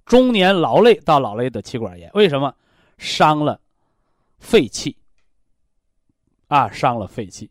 [0.04, 2.54] 中年劳累到老累的气管炎，为什么？
[2.96, 3.60] 伤了
[4.38, 4.96] 肺气
[6.48, 7.50] 啊，伤了肺气。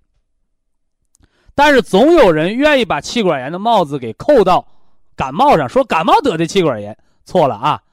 [1.53, 4.67] 但是总有人愿意把气管炎的帽子给扣到
[5.15, 7.83] 感冒上，说感冒得的气管炎，错了啊，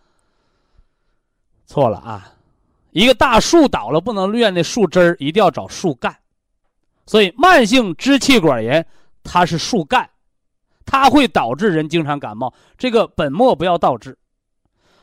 [1.73, 2.35] 错了啊！
[2.91, 6.15] 一个大树倒了，不能怨那树枝儿，一定要找树干。
[7.07, 8.87] 所以慢性支气管炎
[9.23, 10.11] 它是树干，
[10.85, 14.19] 它会导致人经常感冒，这个本末不要倒置。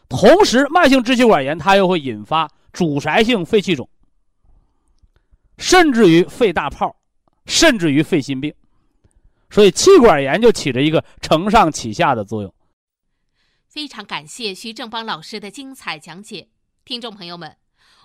[0.07, 3.89] 同时，慢性支气管炎它又会引发阻塞性肺气肿，
[5.57, 6.95] 甚至于肺大泡，
[7.47, 8.53] 甚至于肺心病，
[9.49, 12.53] 所以气管炎就起着一个承上启下的作用。
[13.67, 16.47] 非常感谢徐正邦老师的精彩讲解，
[16.89, 17.55] 听众朋友们，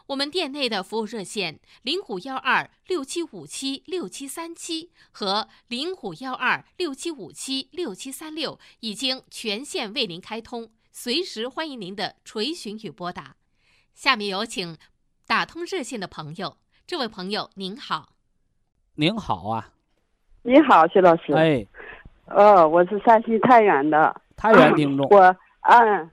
[0.08, 10.68] 我们店内的服务热线零五幺二六七五七六七三七和零五幺二六七五七六七三六已经全线为您开通。
[10.92, 13.36] 随时欢迎您的垂询与拨打。
[13.94, 14.76] 下面有请
[15.26, 16.58] 打通热线的朋友。
[16.86, 18.10] 这位朋友您好，
[18.96, 19.70] 您好啊，
[20.42, 21.32] 你好，徐老师。
[21.32, 21.66] 哎，
[22.26, 25.08] 哦，我是山西太原的太原听众。
[25.08, 26.10] 我嗯，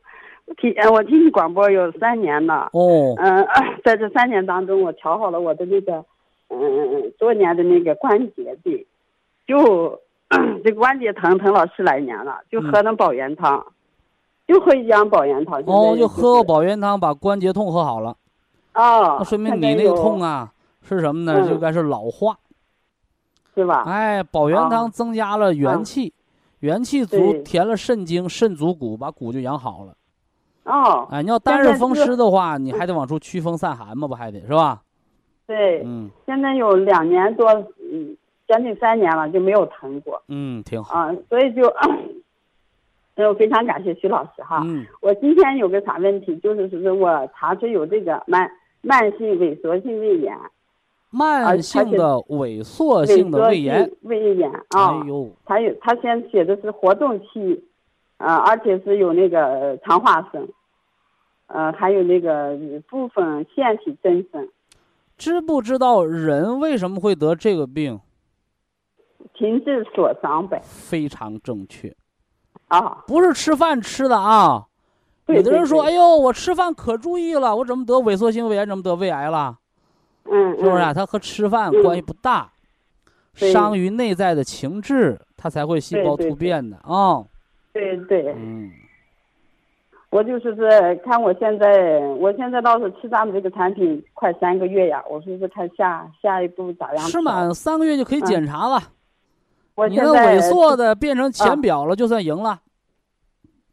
[0.57, 2.69] 听我听你广播有三年了。
[2.73, 3.13] 哦。
[3.17, 3.47] 嗯，
[3.83, 6.03] 在这三年当中，我调好了我的那个
[6.49, 8.85] 嗯多年的那个关节病，
[9.47, 9.99] 就
[10.63, 13.65] 这个关节疼疼了十来年了，就喝那保元汤。
[14.47, 18.17] 就喝一箱保元汤，哦，就喝个保元汤，把关节痛喝好了。
[18.73, 21.47] 哦，那说明你那个痛啊是什么呢？
[21.47, 22.37] 就该是老化，
[23.55, 23.83] 是吧？
[23.87, 26.11] 哎，保元汤增加了元气，
[26.59, 29.93] 元气足，填了肾精，肾足骨，把骨就养好了。
[30.63, 34.81] 哦，哎，你要单是风湿的话，你还得往出驱风散寒嘛，不还得是吧？
[35.47, 37.47] 对，嗯，现在有两年多，
[37.91, 38.15] 嗯，
[38.47, 40.21] 将近三年了，就没有疼过。
[40.27, 40.99] 嗯，挺好。
[40.99, 41.63] 啊，所以就。
[43.17, 48.49] 我非常感谢徐老师哈，嗯，我今天有个啥问题，就是说我查出有这个慢
[48.81, 50.35] 慢性萎缩性胃炎，
[51.11, 57.63] 慢性的萎缩性的胃炎，胃炎啊，哎呦，他有他先写的是活动期，
[58.21, 60.47] 啊，而且是有那个肠化生，
[61.47, 62.55] 呃，还有那个
[62.89, 64.47] 部分腺体增生。
[65.17, 67.99] 知不知道人为什么会得这个病？
[69.35, 70.61] 情志所伤呗。
[70.63, 71.95] 非常正确。
[72.67, 74.65] 啊，不是吃饭吃的啊，
[75.25, 79.57] 有的人说：“哎呦，我吃饭可注意了，我怎么得萎缩性胃炎，怎么得胃癌了？”
[80.25, 80.93] 嗯，是不是啊？
[80.93, 82.51] 他和吃饭关系不大，
[83.33, 87.25] 伤于内在的情志，他才会细胞突变的啊。
[87.73, 88.33] 对对。
[88.37, 88.71] 嗯。
[90.09, 90.69] 我就是说，
[91.05, 97.05] 看我现在，我现在倒是吃咱们这个产品快三个月呀，我说是看下下一步咋样。
[97.05, 98.81] 吃满三个月就可以检查了。
[99.89, 102.59] 你那萎缩的变成浅表了，就算赢了。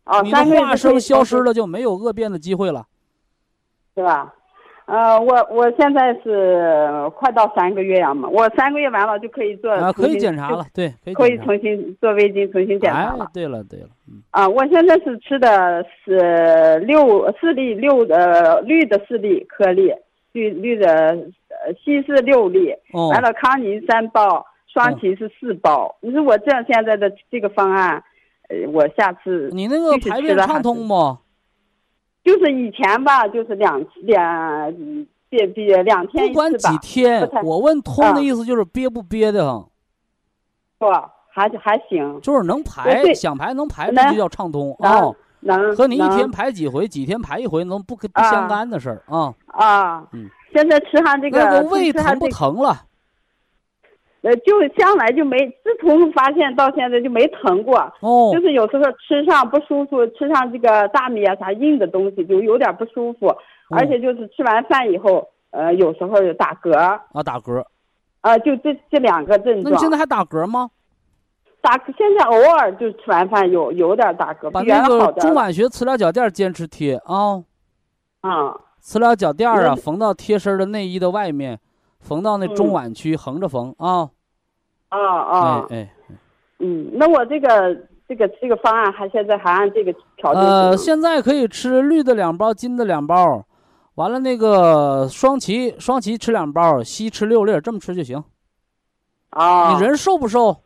[0.05, 2.87] 哦，你的化生消失了，就没有恶变的机会了，
[3.97, 4.33] 是吧？
[4.89, 13.31] 呃，我我现在是快到三个月呀嘛，我三个月完了就可以做啊，可以检查了，对，可以可以重新做胃镜，重新检查了。
[13.35, 14.23] 对了对了，嗯。
[14.31, 19.93] 啊，我现在是吃的是六四粒六呃绿的四粒颗粒，
[20.33, 24.45] 绿绿的呃稀释六粒，完了康宁三包。
[24.71, 28.05] 双歧是四包，你说我这样现在的这个方案，
[28.49, 31.19] 呃，我下次你那个排便畅通不？
[32.29, 34.75] 就是以前吧，就是两两
[35.31, 39.67] 憋憋两天不管几天，我问通的意思就是憋不憋的慌？
[40.79, 40.87] 不，
[41.31, 45.11] 还还行，就是能排，想排能排，那就叫畅通啊。
[45.41, 49.33] 能和你一天排几回，几天排一回，能不不相干的事儿啊？
[49.47, 52.77] 啊，嗯，现在吃上这个，那个胃疼不疼了？
[54.23, 57.79] 呃，就将来就没，自从发现到现在就没疼过。
[58.01, 63.29] 哦，就是有时候吃上不舒服，吃上这个大米啊啥硬的东西就有点不舒服，
[63.71, 66.77] 而且就是吃完饭以后，呃，有时候打嗝。
[66.77, 67.65] 啊，打嗝。
[68.21, 69.65] 啊，就这这两个症状。
[69.65, 70.69] 那你现在还打嗝吗？
[71.61, 77.43] 打，现在偶尔就吃完饭有有点打嗝，把那个中脘穴磁疗脚垫坚持贴啊。
[78.23, 78.55] 啊。
[78.81, 81.61] 磁疗脚垫啊，缝到贴身的内衣的外面。
[82.01, 84.11] 缝到那中脘区，横着缝啊。
[84.89, 85.67] 啊啊。
[85.71, 85.89] 哎哎。
[86.61, 87.77] 嗯，那我这个
[88.09, 90.43] 这个这个方案还现在还按这个条件。
[90.43, 93.45] 呃，现在可以吃绿的两包，金的两包，
[93.95, 98.25] 完了那个双歧双歧吃两包，硒吃六粒，这么吃就行。
[99.31, 99.75] 啊。
[99.75, 100.57] 你人瘦不瘦？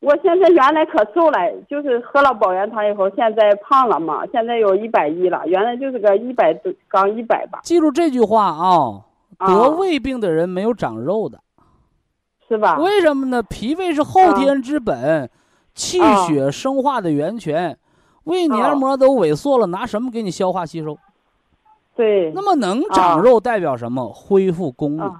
[0.00, 7.60] 我现在原来可瘦了，就是喝了保元汤以后，现在胖了嘛，现在有一百一了，原来就是个一百多，刚一百吧。
[7.62, 9.00] 记住这句话啊，
[9.38, 11.40] 得胃病的人没有长肉的，
[12.48, 12.78] 是吧？
[12.78, 13.42] 为什么呢？
[13.42, 15.30] 脾胃是后天之本，
[15.74, 17.78] 气血生化的源泉，
[18.24, 20.96] 胃黏膜都萎缩了，拿什么给你消化吸收？
[21.94, 22.32] 对。
[22.32, 24.08] 那么能长肉代表什么？
[24.08, 25.12] 恢复功力。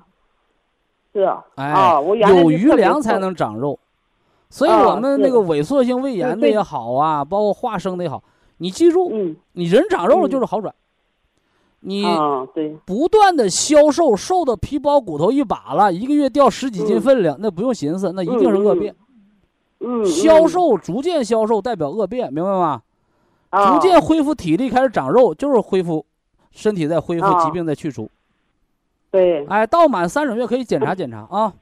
[1.12, 1.45] 是啊。
[1.57, 1.95] 哎，
[2.29, 3.79] 有余粮才能长肉。
[4.51, 8.23] 所以我们那个萎缩性胃炎的也好啊，包括化生的也好，
[8.59, 9.11] 你记住，
[9.53, 10.73] 你人长肉了就是好转。
[11.87, 12.03] 你
[12.87, 18.95] 不断的消瘦，瘦的皮包骨头一把了，一个月掉十几斤分量，那不用寻思，那一定是恶变。
[19.80, 22.80] 嗯，消瘦逐渐消瘦代表恶变，明白吗？
[23.51, 26.07] 逐渐恢复体力，开始长肉，就是恢复
[26.51, 28.11] 身体在恢复，疾病在去除。
[29.11, 29.45] 对。
[29.47, 31.53] 哎，到满三个月可以检查检查啊。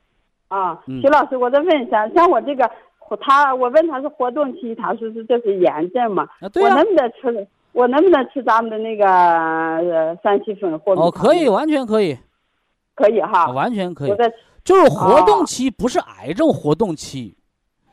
[0.48, 2.70] 啊，徐老师，我再问一下，像我这个，
[3.20, 6.28] 他我问他是活动期，他说是这是炎症嘛？
[6.40, 7.48] 啊，对我能不能吃？
[7.72, 12.16] 我能不能吃咱们的那个呃三七粉或哦，可以，完全可以，
[12.94, 14.10] 可以哈，完全可以。
[14.10, 17.36] 我在就是活动期，不是癌症活动期，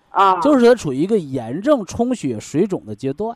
[0.09, 3.35] 啊，就是它处于一个炎症、充血、水肿的阶段。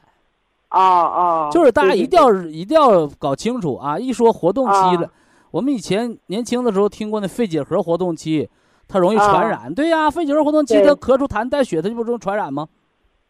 [0.70, 3.98] 哦哦，就是大家一定要一定要搞清楚啊！
[3.98, 5.10] 一说活动期了，
[5.52, 8.50] 我们以前年轻的时候听过那肺结核活动期。
[8.86, 12.68] 它容易传染，对呀，肺结核活动期它咳出痰带血，它就不容易传染吗？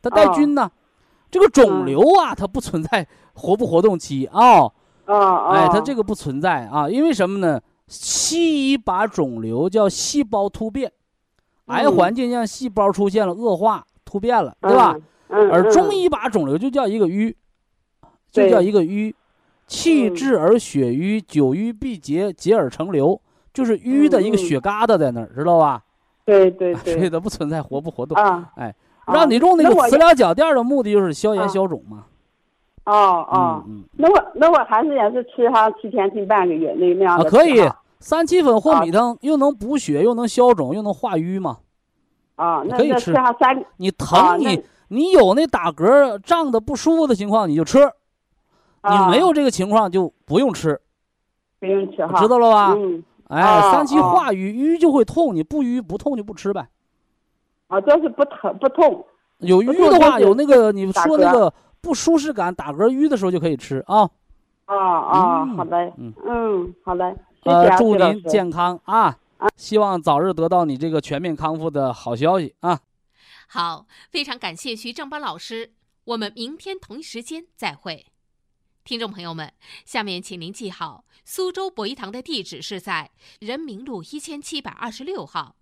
[0.01, 0.69] 它带菌呢。
[1.33, 4.71] 这个肿瘤啊，它不存在活不活动期啊。
[5.05, 7.59] 啊哎，它这个不存在啊，因为什么呢？
[7.87, 10.91] 西医把肿瘤叫细胞突变，
[11.65, 14.95] 癌环境让细胞出现了恶化突变了，对吧？
[15.27, 17.35] 而中医把肿瘤就叫一个瘀，
[18.31, 19.15] 就叫一个瘀，
[19.65, 23.19] 气滞而血瘀，久瘀必结，结而成瘤。
[23.51, 25.83] 就是瘀的一个血疙瘩在那儿，知道吧？
[26.25, 28.17] 对对对， 所以它不存在活不活动。
[28.17, 28.73] 啊，哎，
[29.07, 32.05] 让你用那个磁疗脚垫的目的就是消炎消肿嘛。
[32.85, 37.29] 哦哦，那我那我还是也是吃上七天停半个月那那样的。
[37.29, 37.61] 可以，
[37.99, 41.59] 三七粉或米汤又能补血，又能消肿，又能化瘀嘛。
[42.35, 43.63] 啊，可以吃上三。
[43.77, 47.79] 你疼你你有那打嗝胀的不舒服的情况你就吃，
[48.83, 50.79] 你没有这个情况就不用吃。
[51.59, 52.19] 不用吃哈。
[52.19, 52.73] 知道了吧？
[52.75, 53.01] 嗯。
[53.29, 56.67] 哎，三七化瘀，瘀就会痛，你不瘀不痛就不吃呗。
[57.73, 59.03] 啊，就是不疼不痛。
[59.39, 61.51] 有瘀的话，有那个你说那个
[61.81, 64.07] 不舒适感、打嗝瘀的时候就可以吃啊。
[64.65, 67.15] 啊啊，好嘞，嗯嗯，好嘞。
[67.45, 69.17] 呃，祝您健康啊！
[69.57, 72.79] 希望早日得到你这个全面康复的好消息啊！
[73.49, 75.73] 好，非常感谢徐正邦老师，
[76.05, 78.05] 我们明天同一时间再会。
[78.85, 79.51] 听众朋友们，
[79.83, 83.11] 下面请您记好，苏州博一堂的地址是在
[83.41, 85.55] 人民路一千七百二十六号，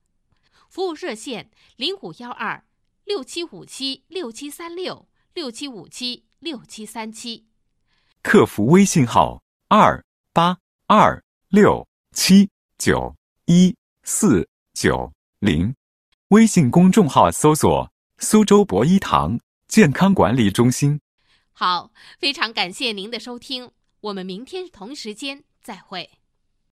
[0.71, 2.63] 服务热线零五幺二
[3.03, 7.45] 六七五七六七三六六七五七六七三七，
[8.23, 10.01] 客服微信号二
[10.31, 10.57] 八
[10.87, 13.13] 二六七九
[13.47, 15.75] 一四九零，
[16.29, 21.01] 微信公众号搜索苏州博一堂健康管理中心。
[21.51, 26.20] 好，非常感谢您的收听，我们明天同时间再会。